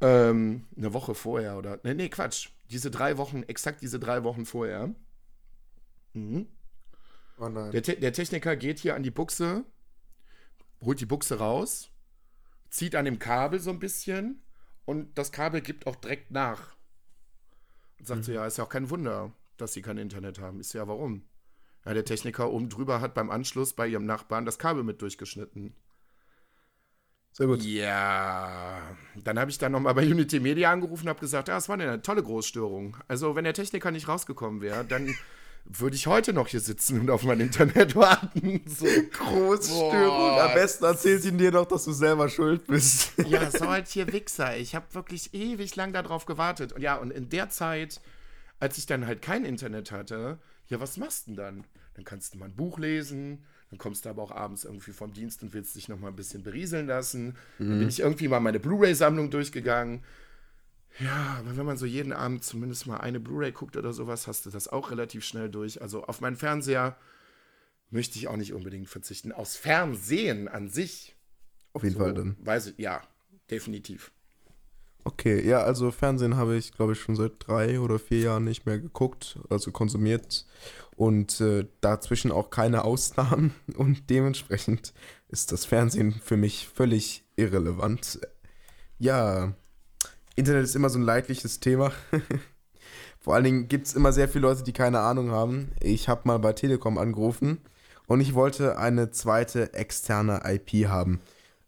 [0.00, 1.78] Ähm, eine Woche vorher oder.
[1.84, 2.48] Nee, nee, Quatsch.
[2.70, 4.92] Diese drei Wochen, exakt diese drei Wochen vorher.
[6.12, 6.48] Mhm.
[7.38, 7.70] Oh nein.
[7.70, 9.64] Der, Te der Techniker geht hier an die Buchse,
[10.80, 11.90] holt die Buchse raus,
[12.70, 14.42] zieht an dem Kabel so ein bisschen
[14.84, 16.74] und das Kabel gibt auch direkt nach.
[17.98, 20.60] Und sagt so, ja, ist ja auch kein Wunder, dass sie kein Internet haben.
[20.60, 21.22] Ist ja, warum?
[21.84, 25.74] Ja, der Techniker oben drüber hat beim Anschluss bei ihrem Nachbarn das Kabel mit durchgeschnitten.
[27.32, 27.62] Sehr gut.
[27.62, 28.80] Ja,
[29.24, 31.74] dann habe ich dann nochmal bei Unity Media angerufen und habe gesagt, ja, es war
[31.74, 32.96] eine tolle Großstörung.
[33.08, 35.14] Also, wenn der Techniker nicht rausgekommen wäre, dann
[35.64, 38.62] würde ich heute noch hier sitzen und auf mein Internet warten.
[38.66, 38.86] So.
[39.10, 40.38] Großstörung.
[40.38, 43.12] Am besten erzählt ihn dir doch, dass du selber schuld bist.
[43.26, 44.56] Ja, so halt hier Wichser.
[44.56, 46.72] Ich habe wirklich ewig lang darauf gewartet.
[46.72, 48.00] Und ja, und in der Zeit,
[48.64, 50.38] als ich dann halt kein Internet hatte,
[50.68, 51.64] ja, was machst du denn dann?
[51.92, 55.12] Dann kannst du mal ein Buch lesen, dann kommst du aber auch abends irgendwie vom
[55.12, 57.36] Dienst und willst dich noch mal ein bisschen berieseln lassen.
[57.58, 60.02] Dann bin ich irgendwie mal meine Blu-ray-Sammlung durchgegangen.
[60.98, 64.46] Ja, aber wenn man so jeden Abend zumindest mal eine Blu-ray guckt oder sowas, hast
[64.46, 65.82] du das auch relativ schnell durch.
[65.82, 66.96] Also auf meinen Fernseher
[67.90, 69.30] möchte ich auch nicht unbedingt verzichten.
[69.30, 71.14] Aus Fernsehen an sich
[71.74, 72.34] Auf jeden Fall dann.
[72.40, 73.02] Weiß ich, ja,
[73.50, 74.10] definitiv.
[75.06, 78.64] Okay, ja, also Fernsehen habe ich, glaube ich, schon seit drei oder vier Jahren nicht
[78.64, 80.46] mehr geguckt, also konsumiert.
[80.96, 83.54] Und äh, dazwischen auch keine Ausnahmen.
[83.76, 84.94] Und dementsprechend
[85.28, 88.20] ist das Fernsehen für mich völlig irrelevant.
[88.98, 89.52] Ja,
[90.36, 91.92] Internet ist immer so ein leidliches Thema.
[93.20, 95.72] Vor allen Dingen gibt es immer sehr viele Leute, die keine Ahnung haben.
[95.80, 97.58] Ich habe mal bei Telekom angerufen
[98.06, 101.20] und ich wollte eine zweite externe IP haben.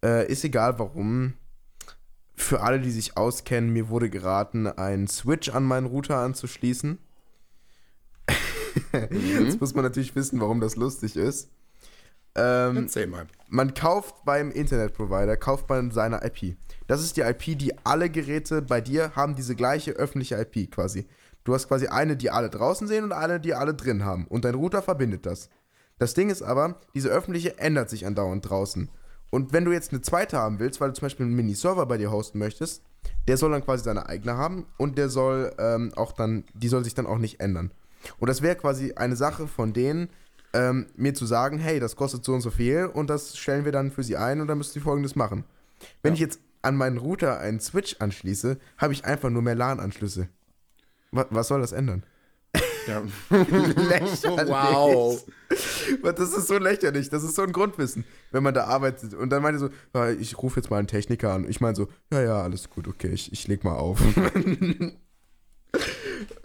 [0.03, 1.33] Äh, ist egal warum.
[2.37, 6.99] Für alle, die sich auskennen, mir wurde geraten, einen Switch an meinen Router anzuschließen.
[8.93, 11.49] Jetzt muss man natürlich wissen, warum das lustig ist.
[12.35, 13.25] Ähm, Erzähl mal.
[13.49, 16.55] man kauft beim Internetprovider, kauft man seine IP.
[16.85, 21.07] Das ist die IP, die alle Geräte bei dir haben diese gleiche öffentliche IP quasi.
[21.43, 24.27] Du hast quasi eine, die alle draußen sehen und eine, die alle drin haben.
[24.27, 25.49] Und dein Router verbindet das.
[25.97, 28.89] Das Ding ist aber, diese öffentliche ändert sich andauernd draußen.
[29.29, 31.97] Und wenn du jetzt eine zweite haben willst, weil du zum Beispiel einen Mini-Server bei
[31.97, 32.83] dir hosten möchtest,
[33.27, 36.83] der soll dann quasi seine eigene haben und der soll ähm, auch dann, die soll
[36.83, 37.71] sich dann auch nicht ändern.
[38.19, 40.09] Und das wäre quasi eine Sache von denen,
[40.53, 43.71] ähm, mir zu sagen, hey, das kostet so und so viel und das stellen wir
[43.71, 45.43] dann für sie ein und dann müsst ihr folgendes machen.
[46.01, 50.29] Wenn ich jetzt an meinen Router einen Switch anschließe, habe ich einfach nur mehr LAN-Anschlüsse.
[51.11, 52.03] Was, was soll das ändern?
[52.87, 53.03] Ja.
[53.29, 54.23] Lächerlich.
[54.49, 55.23] wow.
[56.03, 59.13] Das ist so lächerlich, das ist so ein Grundwissen, wenn man da arbeitet.
[59.13, 61.49] Und dann meinte so, ja, ich rufe jetzt mal einen Techniker an.
[61.49, 63.99] Ich meine so, ja, ja, alles gut, okay, ich, ich leg mal auf.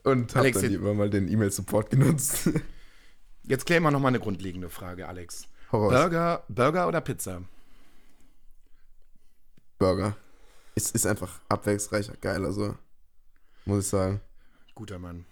[0.05, 2.51] Und habe dann lieber mal den E-Mail-Support genutzt.
[3.45, 5.47] Jetzt klären wir nochmal eine grundlegende Frage, Alex.
[5.73, 5.93] Raus.
[5.93, 7.43] Burger, Burger oder Pizza?
[9.79, 10.17] Burger.
[10.75, 12.77] Es ist einfach abwechslungsreicher, geil, also.
[13.65, 14.21] Muss ich sagen.
[14.75, 15.25] Guter Mann.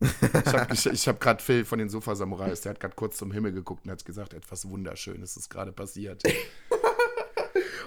[0.00, 3.86] Ich habe hab gerade Phil von den Sofa-Samurais, der hat gerade kurz zum Himmel geguckt
[3.86, 6.22] und hat gesagt, etwas Wunderschönes ist gerade passiert.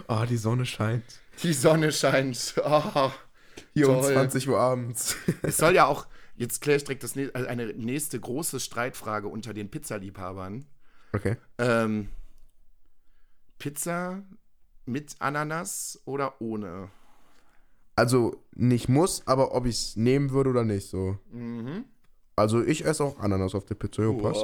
[0.07, 1.03] Oh, die Sonne scheint.
[1.43, 2.55] Die Sonne scheint.
[2.65, 3.11] Oh,
[3.73, 4.13] Hier um Toll.
[4.13, 5.15] 20 Uhr abends.
[5.43, 9.53] es soll ja auch, jetzt kläre ich direkt das, also eine nächste große Streitfrage unter
[9.53, 10.65] den Pizzaliebhabern.
[11.13, 11.37] Okay.
[11.59, 12.09] Ähm,
[13.59, 14.23] Pizza
[14.85, 16.89] mit Ananas oder ohne?
[17.95, 21.19] Also nicht muss, aber ob ich es nehmen würde oder nicht, so.
[21.31, 21.85] Mhm.
[22.39, 24.43] Also ich esse auch Ananas auf der Pizza, jo, passt.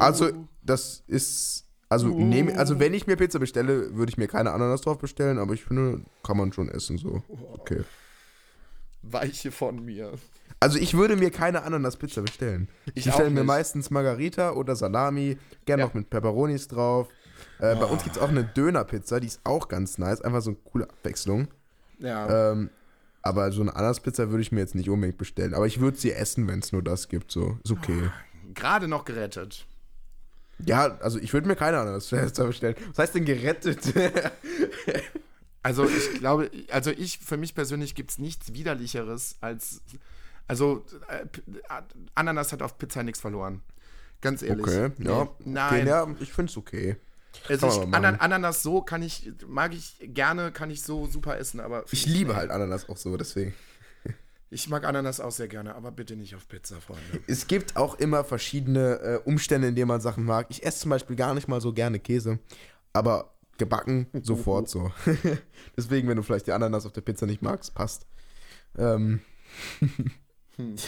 [0.00, 0.30] Also,
[0.62, 1.64] das ist.
[1.88, 5.38] Also, nehm, also wenn ich mir Pizza bestelle, würde ich mir keine Ananas drauf bestellen,
[5.38, 7.22] aber ich finde, kann man schon essen so.
[7.52, 7.82] Okay.
[9.02, 10.12] Weiche von mir.
[10.60, 12.68] Also ich würde mir keine Ananas-Pizza bestellen.
[12.86, 15.36] Ich, Ich bestelle mir meistens Margarita oder Salami,
[15.66, 15.86] gerne Ja.
[15.88, 17.08] noch mit Peperonis drauf.
[17.58, 20.50] Äh, Bei uns gibt es auch eine Döner-Pizza, die ist auch ganz nice, einfach so
[20.50, 21.48] eine coole Abwechslung.
[21.98, 22.52] Ja.
[22.52, 22.70] Ähm,
[23.22, 25.54] aber so eine Ananas-Pizza würde ich mir jetzt nicht unbedingt bestellen.
[25.54, 27.58] Aber ich würde sie essen, wenn es nur das gibt, so.
[27.64, 28.10] Ist okay.
[28.54, 29.66] Gerade noch gerettet.
[30.64, 32.76] Ja, also ich würde mir keine Ananas-Pizza bestellen.
[32.90, 33.80] Was heißt denn gerettet?
[35.62, 39.80] Also ich glaube, also ich, für mich persönlich gibt es nichts widerlicheres als,
[40.48, 41.24] also äh,
[42.16, 43.62] Ananas hat auf Pizza nichts verloren.
[44.20, 44.66] Ganz ehrlich.
[44.66, 45.24] okay, ja.
[45.24, 45.80] Nee, Nein.
[45.82, 46.96] Okay, ja, ich finde es okay.
[47.48, 48.16] Also ich, Anan.
[48.16, 52.36] Ananas so kann ich, mag ich gerne, kann ich so super essen, aber Ich liebe
[52.36, 53.54] halt Ananas auch so, deswegen.
[54.50, 57.20] ich mag Ananas auch sehr gerne, aber bitte nicht auf Pizza, Freunde.
[57.26, 60.46] Es gibt auch immer verschiedene äh, Umstände, in denen man Sachen mag.
[60.50, 62.38] Ich esse zum Beispiel gar nicht mal so gerne Käse,
[62.92, 64.92] aber gebacken sofort so.
[65.76, 68.06] Deswegen, wenn du vielleicht die Ananas auf der Pizza nicht magst, passt.
[68.76, 69.20] Ähm,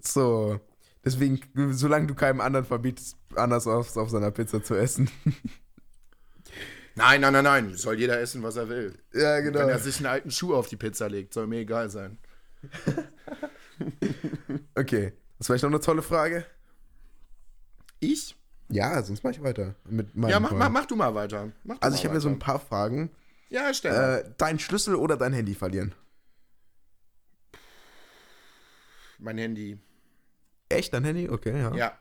[0.00, 0.60] so.
[1.08, 1.40] Deswegen,
[1.72, 5.10] solange du keinem anderen verbietest, Ananas auf, auf seiner Pizza zu essen.
[6.96, 8.98] Nein, nein, nein, nein, soll jeder essen, was er will.
[9.14, 12.18] ja, Wenn er sich einen alten Schuh auf die Pizza legt, soll mir egal sein.
[14.74, 15.12] Okay.
[15.38, 16.44] Das war vielleicht noch eine tolle Frage.
[18.00, 18.36] Ich?
[18.68, 19.76] Ja, sonst mach ich weiter.
[19.84, 21.52] Mit Ja, mach, mach, mach du mal weiter.
[21.64, 23.10] Du Also mal ich habe hier so ein paar Fragen.
[23.48, 24.24] Ja, stell.
[24.24, 25.94] Äh, dein Schlüssel oder dein Handy verlieren?
[29.18, 29.78] mein Handy.
[30.68, 31.28] Echt, dein Handy?
[31.28, 31.74] Okay, ja.
[31.74, 31.98] Ja,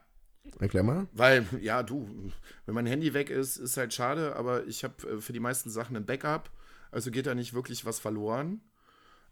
[0.60, 1.08] Erklär mal.
[1.14, 2.32] weil, ja, du,
[2.66, 5.70] wenn mein Handy weg ist, ist halt schade, aber ich habe äh, für die meisten
[5.70, 6.50] Sachen ein Backup,
[6.92, 8.62] also geht da nicht wirklich was verloren.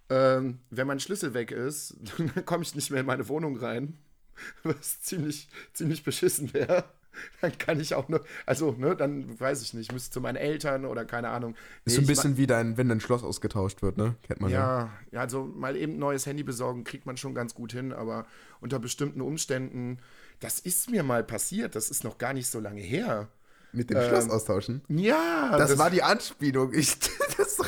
[0.10, 3.98] Ähm, wenn mein Schlüssel weg ist, dann komme ich nicht mehr in meine Wohnung rein,
[4.64, 6.86] was ziemlich, ziemlich beschissen wäre.
[7.42, 10.86] Dann kann ich auch nur, also, ne, dann weiß ich nicht, müsste zu meinen Eltern
[10.86, 11.56] oder keine Ahnung.
[11.86, 14.16] Ist so Nee, ein bisschen wie dein, wenn dein Schloss ausgetauscht wird, ne?
[14.24, 14.90] Kennt man ja.
[15.12, 18.26] Ja, also mal eben ein neues Handy besorgen, kriegt man schon ganz gut hin, aber
[18.62, 20.00] unter bestimmten Umständen,
[20.40, 23.28] das ist mir mal passiert, das ist noch gar nicht so lange her.
[23.72, 24.82] Mit dem Schloss austauschen.
[24.88, 26.74] Ja, Das, war die Anspielung.
[26.74, 26.98] Ich,
[27.38, 27.60] das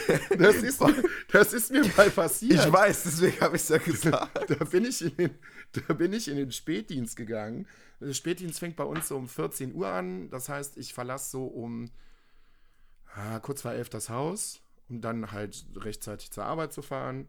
[0.38, 0.80] das, ist,
[1.30, 2.64] das ist mir mal passiert.
[2.64, 4.50] ich weiß, deswegen habe ich es ja gesagt.
[4.50, 5.30] da bin ich in den,
[5.72, 7.66] da bin ich in den Spätdienst gegangen.
[8.02, 10.28] Der Spätdienst fängt bei uns so um 14 Uhr an.
[10.30, 11.90] Das heißt, ich verlasse so um
[13.14, 17.28] ah, kurz vor elf das Haus, um dann halt rechtzeitig zur Arbeit zu fahren.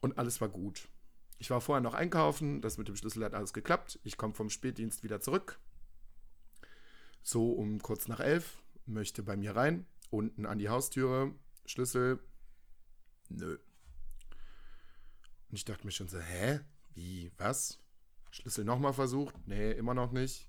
[0.00, 0.88] Und alles war gut.
[1.38, 3.98] Ich war vorher noch einkaufen, das mit dem Schlüssel hat alles geklappt.
[4.04, 5.58] Ich komme vom Spätdienst wieder zurück.
[7.22, 11.34] So um kurz nach elf, möchte bei mir rein, unten an die Haustüre,
[11.66, 12.18] Schlüssel,
[13.28, 13.58] nö.
[15.48, 16.60] Und ich dachte mir schon so, hä?
[16.94, 17.83] Wie, was?
[18.34, 19.34] Schlüssel nochmal versucht?
[19.46, 20.48] Nee, immer noch nicht.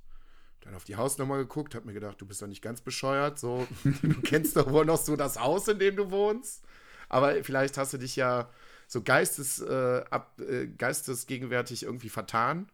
[0.62, 3.38] Dann auf die Hausnummer geguckt, hab mir gedacht, du bist doch nicht ganz bescheuert.
[3.38, 6.64] So, du kennst doch wohl noch so das Haus, in dem du wohnst.
[7.10, 8.50] Aber vielleicht hast du dich ja
[8.88, 12.72] so geistes, äh, ab, äh, geistesgegenwärtig irgendwie vertan.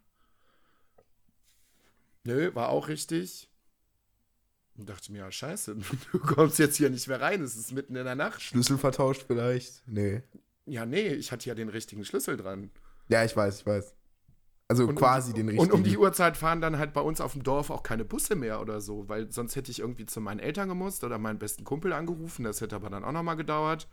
[2.24, 3.50] Nö, war auch richtig.
[4.78, 5.76] Und dachte mir, ja, scheiße,
[6.14, 8.42] du kommst jetzt hier nicht mehr rein, es ist mitten in der Nacht.
[8.42, 9.84] Schlüssel vertauscht vielleicht?
[9.88, 10.24] Nee.
[10.66, 12.72] Ja, nee, ich hatte ja den richtigen Schlüssel dran.
[13.10, 13.94] Ja, ich weiß, ich weiß.
[14.72, 15.70] Also Und quasi um, den richtigen.
[15.70, 18.38] Und um die Uhrzeit fahren dann halt bei uns auf dem Dorf auch keine Busse
[18.38, 21.66] mehr oder so, weil sonst hätte ich irgendwie zu meinen Eltern gemusst oder meinen besten
[21.66, 22.46] Kumpel angerufen.
[22.46, 23.90] Das hätte aber dann auch nochmal gedauert.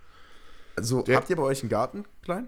[0.77, 2.47] also, der- habt ihr bei euch einen Garten, klein?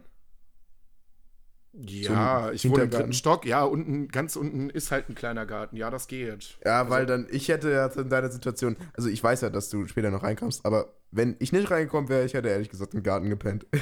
[1.72, 3.44] Ja, ein ich wohne im dritten Stock.
[3.46, 5.76] Ja, unten, ganz unten ist halt ein kleiner Garten.
[5.76, 6.56] Ja, das geht.
[6.64, 9.70] Ja, Also weil dann, ich hätte ja in deiner Situation, also ich weiß ja, dass
[9.70, 13.02] du später noch reinkommst, aber wenn ich nicht reingekommen wäre, ich hätte ehrlich gesagt im
[13.02, 13.66] Garten gepennt.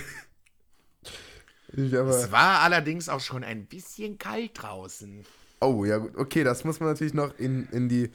[2.09, 5.25] Es war allerdings auch schon ein bisschen kalt draußen.
[5.61, 8.11] oh, ja gut, okay, das muss man natürlich noch in, in die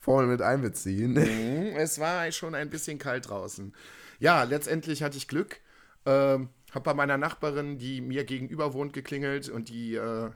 [0.00, 1.12] Formel mit einbeziehen.
[1.14, 3.74] Mhm, Es war schon ein bisschen kalt draußen.
[4.18, 5.60] Ja, letztendlich hatte ich Glück.
[6.06, 10.30] Ähm, hab bei meiner Nachbarin, die mir gegenüber wohnt, geklingelt und die äh,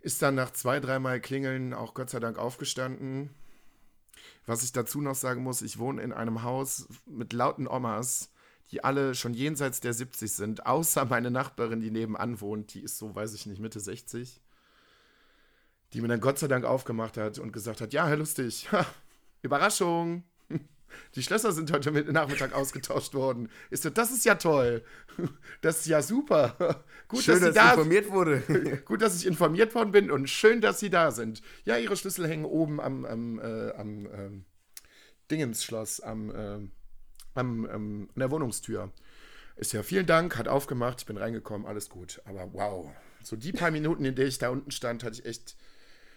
[0.00, 3.30] ist dann nach zwei, dreimal Klingeln auch Gott sei Dank aufgestanden.
[4.46, 8.31] Was ich dazu noch sagen muss, ich wohne in einem Haus mit lauten Omas,
[8.72, 12.96] die alle schon jenseits der 70 sind, außer meine Nachbarin, die nebenan wohnt, die ist
[12.98, 14.40] so, weiß ich nicht, Mitte 60.
[15.92, 18.86] Die mir dann Gott sei Dank aufgemacht hat und gesagt hat, ja, Herr Lustig, ha,
[19.42, 20.24] Überraschung.
[21.14, 23.50] Die Schlösser sind heute mit- Nachmittag ausgetauscht worden.
[23.70, 24.82] Ist so, das ist ja toll.
[25.60, 26.84] Das ist ja super.
[27.08, 28.40] Gut, Schön, dass Sie dass da informiert wurde.
[28.84, 31.42] Gut, dass ich informiert worden bin und schön, dass Sie da sind.
[31.64, 34.44] Ja, Ihre Schlüssel hängen oben am, am, äh, am ähm,
[35.30, 36.72] Dingensschloss, am, ähm,
[37.34, 38.90] am, ähm, an der Wohnungstür.
[39.56, 42.20] Ist ja, vielen Dank, hat aufgemacht, ich bin reingekommen, alles gut.
[42.24, 42.90] Aber wow,
[43.22, 45.56] so die paar Minuten, in denen ich da unten stand, hatte ich echt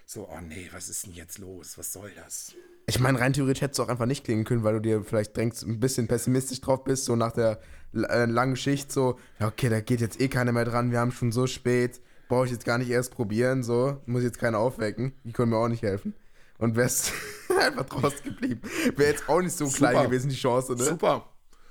[0.05, 1.77] so, oh nee, was ist denn jetzt los?
[1.77, 2.53] Was soll das?
[2.87, 5.35] Ich meine, rein theoretisch hättest du auch einfach nicht klingen können, weil du dir vielleicht
[5.35, 7.59] denkst, ein bisschen pessimistisch drauf bist, so nach der
[7.93, 11.11] äh, langen Schicht, so, ja, okay, da geht jetzt eh keiner mehr dran, wir haben
[11.11, 15.13] schon so spät, brauche ich jetzt gar nicht erst probieren, so, muss jetzt keiner aufwecken,
[15.23, 16.13] die können mir auch nicht helfen.
[16.57, 17.11] Und wärst
[17.61, 18.61] einfach draußen geblieben.
[18.95, 19.91] Wäre jetzt auch nicht so Super.
[19.91, 20.83] klein gewesen, die Chance, ne?
[20.83, 21.29] Super.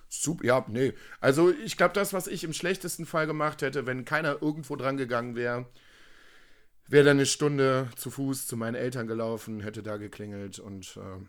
[0.09, 0.93] Super, ja, nee.
[1.21, 4.97] Also ich glaube, das, was ich im schlechtesten Fall gemacht hätte, wenn keiner irgendwo dran
[4.97, 5.67] gegangen wäre,
[6.87, 11.25] wäre dann eine Stunde zu Fuß zu meinen Eltern gelaufen, hätte da geklingelt und äh,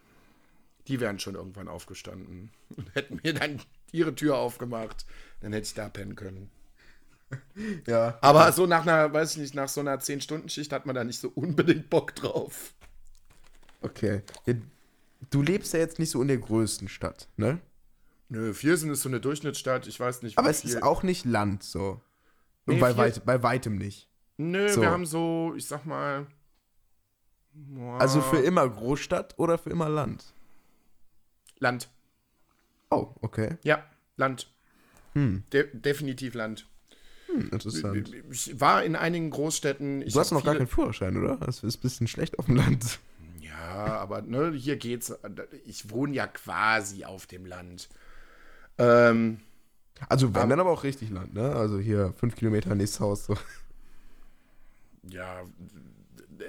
[0.87, 5.05] die wären schon irgendwann aufgestanden und hätten mir dann ihre Tür aufgemacht.
[5.41, 6.51] Dann hätte ich da pennen können.
[7.87, 8.19] Ja.
[8.21, 11.19] Aber so nach einer, weiß ich nicht, nach so einer 10-Stunden-Schicht hat man da nicht
[11.19, 12.75] so unbedingt Bock drauf.
[13.81, 14.21] Okay.
[14.45, 14.53] Ja,
[15.29, 17.59] du lebst ja jetzt nicht so in der größten Stadt, ne?
[18.29, 21.25] Nö, Viersen ist so eine Durchschnittsstadt, ich weiß nicht, Aber es viel- ist auch nicht
[21.25, 22.01] Land, so.
[22.65, 24.09] Und Nee, bei, weit, bei weitem nicht.
[24.37, 24.81] Nö, So.
[24.81, 26.25] wir haben so, ich sag mal.
[27.53, 30.23] boah, Also für immer Großstadt oder für immer Land?
[31.59, 31.89] Land.
[32.89, 33.57] Oh, okay.
[33.63, 33.83] Ja,
[34.17, 34.51] Land.
[35.13, 36.67] Hm, De definitiv Land.
[37.27, 38.11] hm interessant.
[38.31, 40.01] Ich war in einigen Großstädten.
[40.01, 41.37] Du hast noch gar keinen Führerschein, oder?
[41.37, 42.99] Das ist ein bisschen schlecht auf dem Land.
[43.65, 45.13] Ja, aber ne, hier geht's.
[45.65, 47.89] Ich wohne ja quasi auf dem Land.
[48.77, 49.39] Ähm,
[50.09, 51.55] Also wenn Aber- dann aber auch richtig Land, ne?
[51.55, 53.25] Also hier fünf Kilometer nächstes Haus.
[53.25, 53.37] So.
[55.09, 55.43] ja,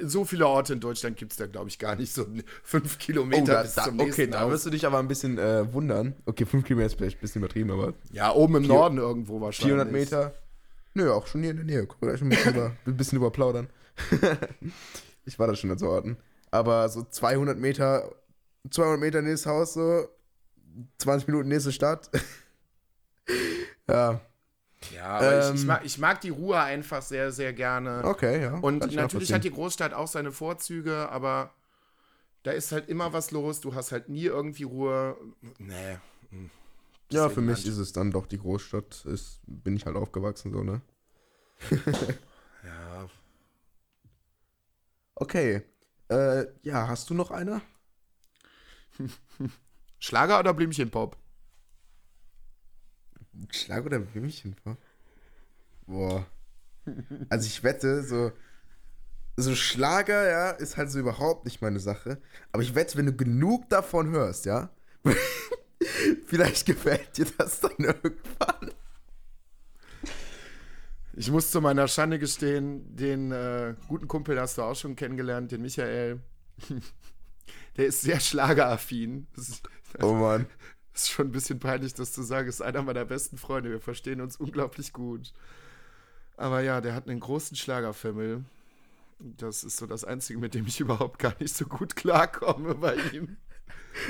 [0.02, 2.12] so viele Orte in Deutschland gibt es da, glaube ich, gar nicht.
[2.12, 2.26] So
[2.64, 4.50] fünf Oh, Kilometer da, bis da, zum okay, nächsten da Haus.
[4.52, 6.14] wirst du dich aber ein bisschen äh, wundern.
[6.26, 9.40] Okay, fünf Kilometer ist vielleicht ein bisschen übertrieben, aber Ja, oben im Vier- Norden irgendwo
[9.40, 9.74] wahrscheinlich.
[9.74, 10.34] 400 Meter.
[10.94, 11.86] Nö, auch schon hier in der Nähe.
[11.86, 13.68] Guck mal, gleich ein bisschen, über, ein bisschen überplaudern.
[15.24, 16.16] ich war da schon an so Orten.
[16.58, 18.14] Aber so 200 Meter,
[18.70, 20.08] 200 Meter nächstes Haus, so
[20.98, 22.10] 20 Minuten nächste Stadt.
[23.88, 24.20] ja,
[24.94, 25.66] Ja, aber ich, ich, Ähm.
[25.66, 28.02] mag, ich mag die Ruhe einfach sehr, sehr gerne.
[28.04, 28.54] okay, ja.
[28.58, 31.52] Und natürlich hat die Großstadt auch seine Vorzüge, aber
[32.42, 33.60] da ist halt immer was los.
[33.60, 35.16] Du hast halt nie irgendwie Ruhe.
[35.58, 35.98] Nee.
[36.30, 36.50] hm.
[37.10, 39.04] Ja, für mich ist es dann doch die Großstadt.
[39.06, 40.80] Ist, bin ich halt aufgewachsen, so, ne?
[42.62, 43.08] Ja.
[45.18, 45.62] Okay.
[46.08, 47.60] Äh, ja, hast du noch eine?
[49.98, 51.16] Schlager oder Blümchenpop?
[53.50, 54.56] Schlag oder Blümchen?
[55.86, 56.26] Boah.
[57.28, 58.32] Also ich wette, so,
[59.36, 62.20] so Schlager, ja, ist halt so überhaupt nicht meine Sache.
[62.52, 64.70] Aber ich wette, wenn du genug davon hörst, ja,
[66.26, 68.72] vielleicht gefällt dir das dann irgendwann.
[71.18, 75.50] Ich muss zu meiner Schande gestehen, den äh, guten Kumpel hast du auch schon kennengelernt,
[75.50, 76.20] den Michael.
[77.76, 79.26] Der ist sehr schlageraffin.
[79.34, 79.62] Ist,
[80.02, 80.46] Oh Mann.
[80.92, 82.48] das ist schon ein bisschen peinlich, das zu sagen.
[82.48, 83.70] Ist einer meiner besten Freunde.
[83.70, 85.32] Wir verstehen uns unglaublich gut.
[86.36, 88.44] Aber ja, der hat einen großen Schlagerfimmel.
[89.18, 92.94] Das ist so das Einzige, mit dem ich überhaupt gar nicht so gut klarkomme bei
[93.12, 93.36] ihm.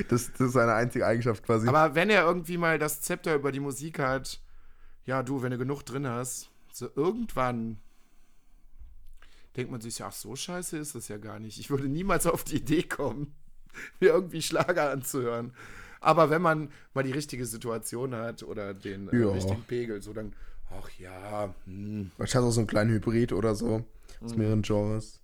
[0.08, 1.68] Das, das ist seine einzige Eigenschaft quasi.
[1.68, 4.42] Aber wenn er irgendwie mal das Zepter über die Musik hat,
[5.04, 7.78] ja, du, wenn du genug drin hast, so irgendwann
[9.56, 11.58] denkt man sich, ach, so scheiße ist das ja gar nicht.
[11.58, 13.34] Ich würde niemals auf die Idee kommen,
[14.00, 15.54] mir irgendwie Schlager anzuhören.
[16.00, 19.30] Aber wenn man mal die richtige Situation hat oder den äh, Ja.
[19.30, 20.34] richtigen Pegel, so dann,
[20.70, 22.10] ach ja, hm.
[22.18, 23.82] Wahrscheinlich auch so einen kleinen Hybrid oder so.
[24.20, 25.20] Aus mehreren Genres.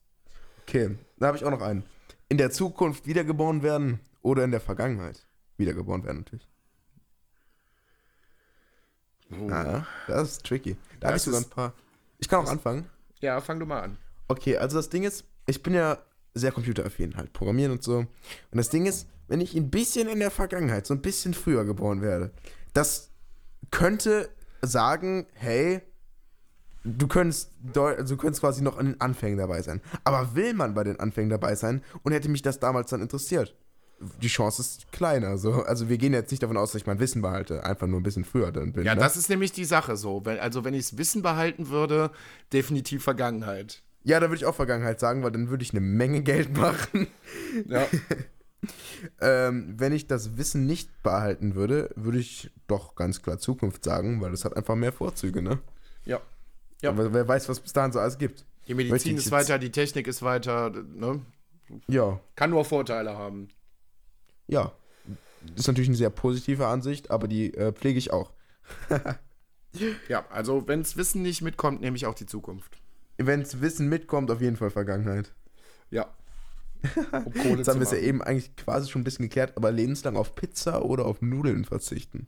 [0.66, 1.84] Okay, da habe ich auch noch einen.
[2.30, 5.26] In der Zukunft wiedergeboren werden oder in der Vergangenheit
[5.58, 6.48] wiedergeboren werden natürlich.
[9.40, 9.48] Oh.
[9.48, 10.76] Ja, das ist tricky.
[11.00, 11.72] Da habe ich sogar ein paar.
[12.18, 12.86] Ich kann auch anfangen.
[13.20, 13.98] Ja, fang du mal an.
[14.28, 15.98] Okay, also das Ding ist, ich bin ja
[16.34, 17.98] sehr computeraffin, halt Programmieren und so.
[17.98, 18.08] Und
[18.52, 22.02] das Ding ist, wenn ich ein bisschen in der Vergangenheit, so ein bisschen früher geboren
[22.02, 22.32] werde,
[22.72, 23.10] das
[23.70, 24.28] könnte
[24.62, 25.82] sagen, hey,
[26.84, 29.80] du könntest, also du könntest quasi noch an den Anfängen dabei sein.
[30.04, 33.56] Aber will man bei den Anfängen dabei sein und hätte mich das damals dann interessiert?
[34.20, 35.38] Die Chance ist kleiner.
[35.38, 35.62] So.
[35.62, 38.02] Also wir gehen jetzt nicht davon aus, dass ich mein Wissen behalte, einfach nur ein
[38.02, 38.84] bisschen früher dann bin.
[38.84, 39.00] Ja, ne?
[39.00, 40.24] das ist nämlich die Sache so.
[40.24, 42.10] Wenn, also, wenn ich das Wissen behalten würde,
[42.52, 43.82] definitiv Vergangenheit.
[44.04, 47.06] ja, da würde ich auch Vergangenheit sagen, weil dann würde ich eine Menge Geld machen.
[47.68, 47.86] Ja.
[49.20, 54.20] Ähm, wenn ich das Wissen nicht behalten würde, würde ich doch ganz klar Zukunft sagen,
[54.20, 55.58] weil das hat einfach mehr Vorzüge, ne?
[56.04, 56.20] ja.
[56.80, 56.90] Ja.
[56.90, 58.44] Aber wer weiß, was bis dahin so alles gibt.
[58.66, 61.20] Die Medizin ist weiter, die Technik ist weiter, ne?
[61.86, 63.48] Ja, Kann nur Vorteile haben.
[64.46, 64.72] Ja.
[65.42, 68.32] Das ist natürlich eine sehr positive Ansicht, aber die äh, pflege ich auch.
[70.08, 72.78] Ja, also wenns Wissen nicht mitkommt, nehme ich auch die Zukunft.
[73.16, 75.32] Wenn's Wissen mitkommt, auf jeden Fall Vergangenheit.
[75.90, 76.14] Ja.
[77.12, 79.70] Um Kohle Jetzt haben wir es ja eben eigentlich quasi schon ein bisschen geklärt, aber
[79.70, 82.26] lebenslang auf Pizza oder auf Nudeln verzichten.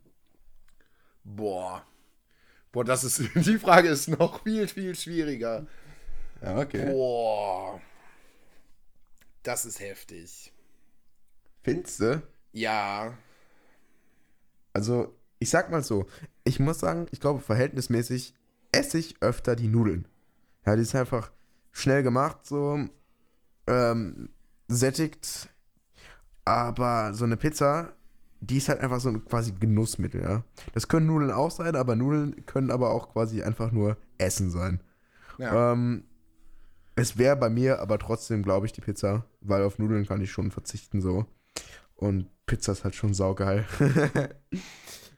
[1.24, 1.84] Boah.
[2.70, 5.66] Boah, das ist, die Frage ist noch viel, viel schwieriger.
[6.40, 6.90] Ja, okay.
[6.90, 7.80] Boah.
[9.42, 10.53] Das ist heftig.
[11.64, 12.22] Findest du?
[12.52, 13.16] Ja.
[14.74, 16.06] Also, ich sag mal so,
[16.44, 18.34] ich muss sagen, ich glaube, verhältnismäßig
[18.70, 20.06] esse ich öfter die Nudeln.
[20.66, 21.32] Ja, die ist einfach
[21.72, 22.86] schnell gemacht, so
[23.66, 24.28] ähm,
[24.68, 25.48] sättigt.
[26.44, 27.94] Aber so eine Pizza,
[28.40, 30.44] die ist halt einfach so ein quasi Genussmittel, ja.
[30.74, 34.80] Das können Nudeln auch sein, aber Nudeln können aber auch quasi einfach nur Essen sein.
[35.38, 35.72] Ja.
[35.72, 36.04] Ähm,
[36.96, 40.30] es wäre bei mir aber trotzdem, glaube ich, die Pizza, weil auf Nudeln kann ich
[40.30, 41.26] schon verzichten so.
[42.04, 43.64] Und Pizza ist halt schon saugeil.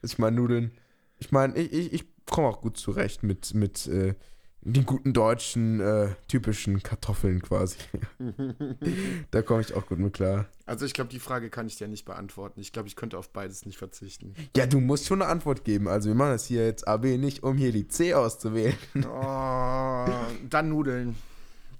[0.02, 0.70] ich meine, Nudeln.
[1.18, 4.14] Ich meine, ich, ich, ich komme auch gut zurecht mit, mit äh,
[4.60, 7.78] den guten deutschen, äh, typischen Kartoffeln quasi.
[9.32, 10.46] da komme ich auch gut mit klar.
[10.64, 12.60] Also ich glaube, die Frage kann ich dir nicht beantworten.
[12.60, 14.34] Ich glaube, ich könnte auf beides nicht verzichten.
[14.56, 15.88] Ja, du musst schon eine Antwort geben.
[15.88, 18.76] Also wir machen das hier jetzt AB nicht, um hier die C auszuwählen.
[18.94, 20.06] Oh,
[20.48, 21.16] dann Nudeln.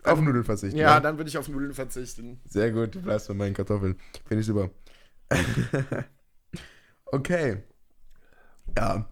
[0.03, 0.77] auf Nudeln verzichten.
[0.77, 1.03] Ja, ne?
[1.03, 2.41] dann würde ich auf Nudeln verzichten.
[2.49, 3.95] Sehr gut, du bleibst bei meinen Kartoffeln.
[4.27, 4.69] Finde ich super.
[7.07, 7.63] okay.
[8.77, 9.09] Ja.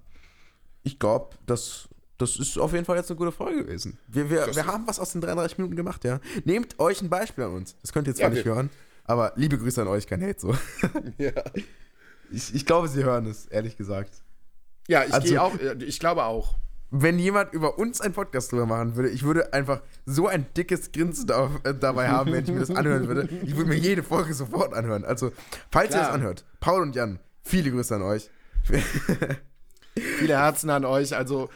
[0.83, 1.89] Ich glaube, das,
[2.19, 3.99] das ist auf jeden Fall jetzt eine gute Folge gewesen.
[4.09, 6.21] Wir, wir, Das wir haben was aus den 33 Minuten gemacht, ja.
[6.45, 7.77] Nehmt euch ein Beispiel an uns.
[7.81, 8.71] Das könnt ihr zwar Ja, nicht wir- hören,
[9.05, 10.55] aber liebe Grüße an euch, kein Hate so.
[11.19, 11.33] Ja,
[12.31, 14.23] Ich, ich glaube, sie hören es, ehrlich gesagt.
[14.89, 16.57] ja ich Also- gehe auch, äh, ich glaube auch.
[16.97, 20.93] Wenn jemand über uns einen Podcast drüber machen würde, ich würde einfach so ein dickes
[20.93, 23.29] Grinsen da, äh, dabei haben, wenn ich mir das anhören würde.
[23.43, 25.05] Ich würde mir jede Folge sofort anhören.
[25.05, 25.33] Also,
[25.73, 26.05] falls ihr Klar.
[26.05, 28.31] das anhört, Paul und Jan, viele Grüße an euch.
[29.97, 31.17] Viele Herzen an euch.
[31.17, 31.51] Also,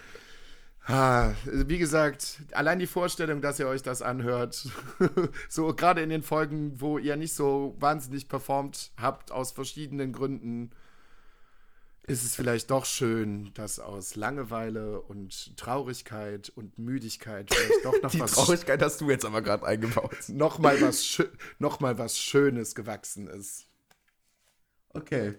[0.86, 4.68] ah, wie gesagt, allein die Vorstellung, dass ihr euch das anhört,
[5.48, 10.70] so gerade in den Folgen, wo ihr nicht so wahnsinnig performt habt, aus verschiedenen Gründen,
[12.08, 18.10] ist es vielleicht doch schön, dass aus Langeweile und Traurigkeit und Müdigkeit vielleicht doch noch
[18.10, 20.16] Die was Traurigkeit hast du jetzt aber gerade eingebaut.
[20.28, 21.22] noch mal was
[21.58, 23.66] noch mal was Schönes gewachsen ist.
[24.90, 25.34] Okay.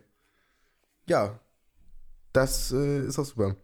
[1.08, 1.40] Ja.
[2.32, 3.56] Das äh, ist auch super.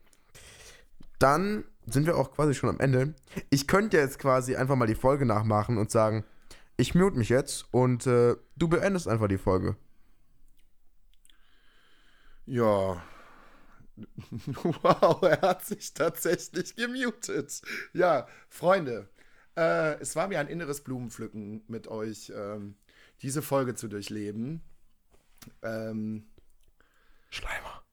[1.20, 3.14] Dann sind wir auch quasi schon am Ende.
[3.52, 6.26] Ich könnte jetzt quasi einfach mal die Folge nachmachen und sagen,
[6.78, 9.76] ich mute mich jetzt und äh, du beendest einfach die Folge.
[12.46, 13.02] Ja.
[14.64, 17.62] Wow, er hat sich tatsächlich gemutet.
[17.94, 19.08] Ja, Freunde,
[19.56, 22.76] äh, es war mir ein inneres Blumenpflücken mit euch, ähm,
[23.22, 24.62] diese Folge zu durchleben.
[25.62, 26.28] Ähm,
[27.30, 27.84] Schleimer.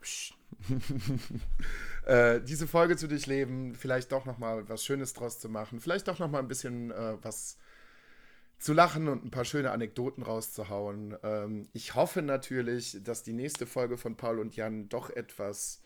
[0.00, 0.34] psch.
[2.06, 6.08] äh, diese Folge zu durchleben, vielleicht doch noch mal was Schönes draus zu machen, vielleicht
[6.08, 7.58] doch noch mal ein bisschen äh, was
[8.64, 11.14] zu lachen und ein paar schöne Anekdoten rauszuhauen.
[11.22, 15.82] Ähm, ich hoffe natürlich, dass die nächste Folge von Paul und Jan doch etwas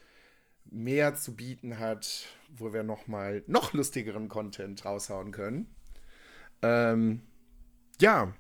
[0.65, 5.75] mehr zu bieten hat, wo wir noch mal noch lustigeren Content raushauen können.
[6.63, 7.23] Ähm,
[8.01, 8.33] ja,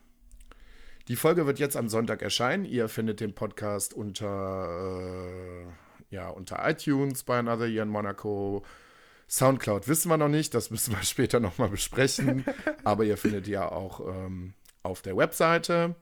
[1.08, 2.64] die Folge wird jetzt am Sonntag erscheinen.
[2.64, 4.68] Ihr findet den Podcast unter,
[5.00, 8.64] äh, ja, unter iTunes bei Another Year in Monaco.
[9.28, 12.44] Soundcloud wissen wir noch nicht, das müssen wir später nochmal besprechen.
[12.84, 15.94] Aber ihr findet ja auch ähm, auf der Webseite.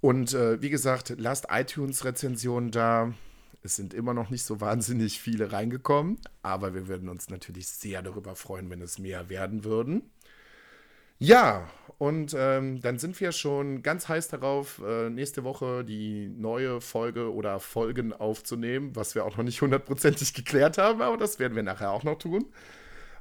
[0.00, 3.12] Und äh, wie gesagt, lasst iTunes-Rezensionen da.
[3.62, 8.00] Es sind immer noch nicht so wahnsinnig viele reingekommen, aber wir würden uns natürlich sehr
[8.00, 10.10] darüber freuen, wenn es mehr werden würden.
[11.20, 11.68] Ja,
[11.98, 17.30] und ähm, dann sind wir schon ganz heiß darauf, äh, nächste Woche die neue Folge
[17.30, 21.62] oder Folgen aufzunehmen, was wir auch noch nicht hundertprozentig geklärt haben, aber das werden wir
[21.62, 22.46] nachher auch noch tun.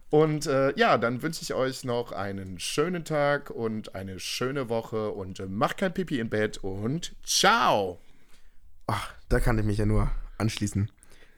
[0.10, 5.12] Und äh, ja, dann wünsche ich euch noch einen schönen Tag und eine schöne Woche
[5.12, 8.00] und äh, macht kein Pipi im Bett und ciao!
[8.88, 10.90] Ach, da kann ich mich ja nur anschließen.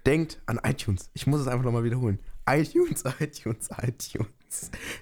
[0.06, 1.10] Denkt an iTunes.
[1.16, 2.20] Ich muss es einfach nochmal wiederholen.
[2.48, 4.28] iTunes, iTunes, iTunes.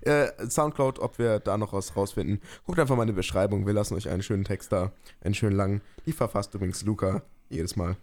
[0.02, 2.41] Äh, Soundcloud, ob wir da noch was rausfinden.
[2.66, 3.66] Guckt einfach mal in die Beschreibung.
[3.66, 4.91] Wir lassen euch einen schönen Text da.
[5.22, 5.82] Einen schönen langen.
[6.06, 7.95] Die verfasst übrigens Luca jedes Mal.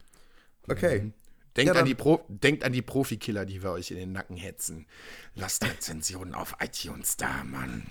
[0.69, 1.13] Okay.
[1.57, 4.37] Denkt, Ja, an die Pro denkt an die Profikiller, die wir euch in den Nacken
[4.37, 4.87] hetzen.
[5.35, 7.87] Lasst Rezensionen auf iTunes da, Mann.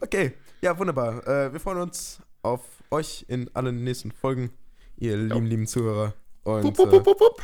[0.00, 0.34] Okay.
[0.60, 1.26] Ja, wunderbar.
[1.26, 2.60] Äh, wir freuen uns auf
[2.90, 4.50] euch in allen nächsten Folgen,
[4.96, 6.14] ihr lieben, lieben Zuhörer.
[6.44, 7.42] Und Pup, pup, äh, pup, pup.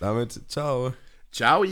[0.00, 0.94] damit, ciao.
[1.32, 1.64] Ciao!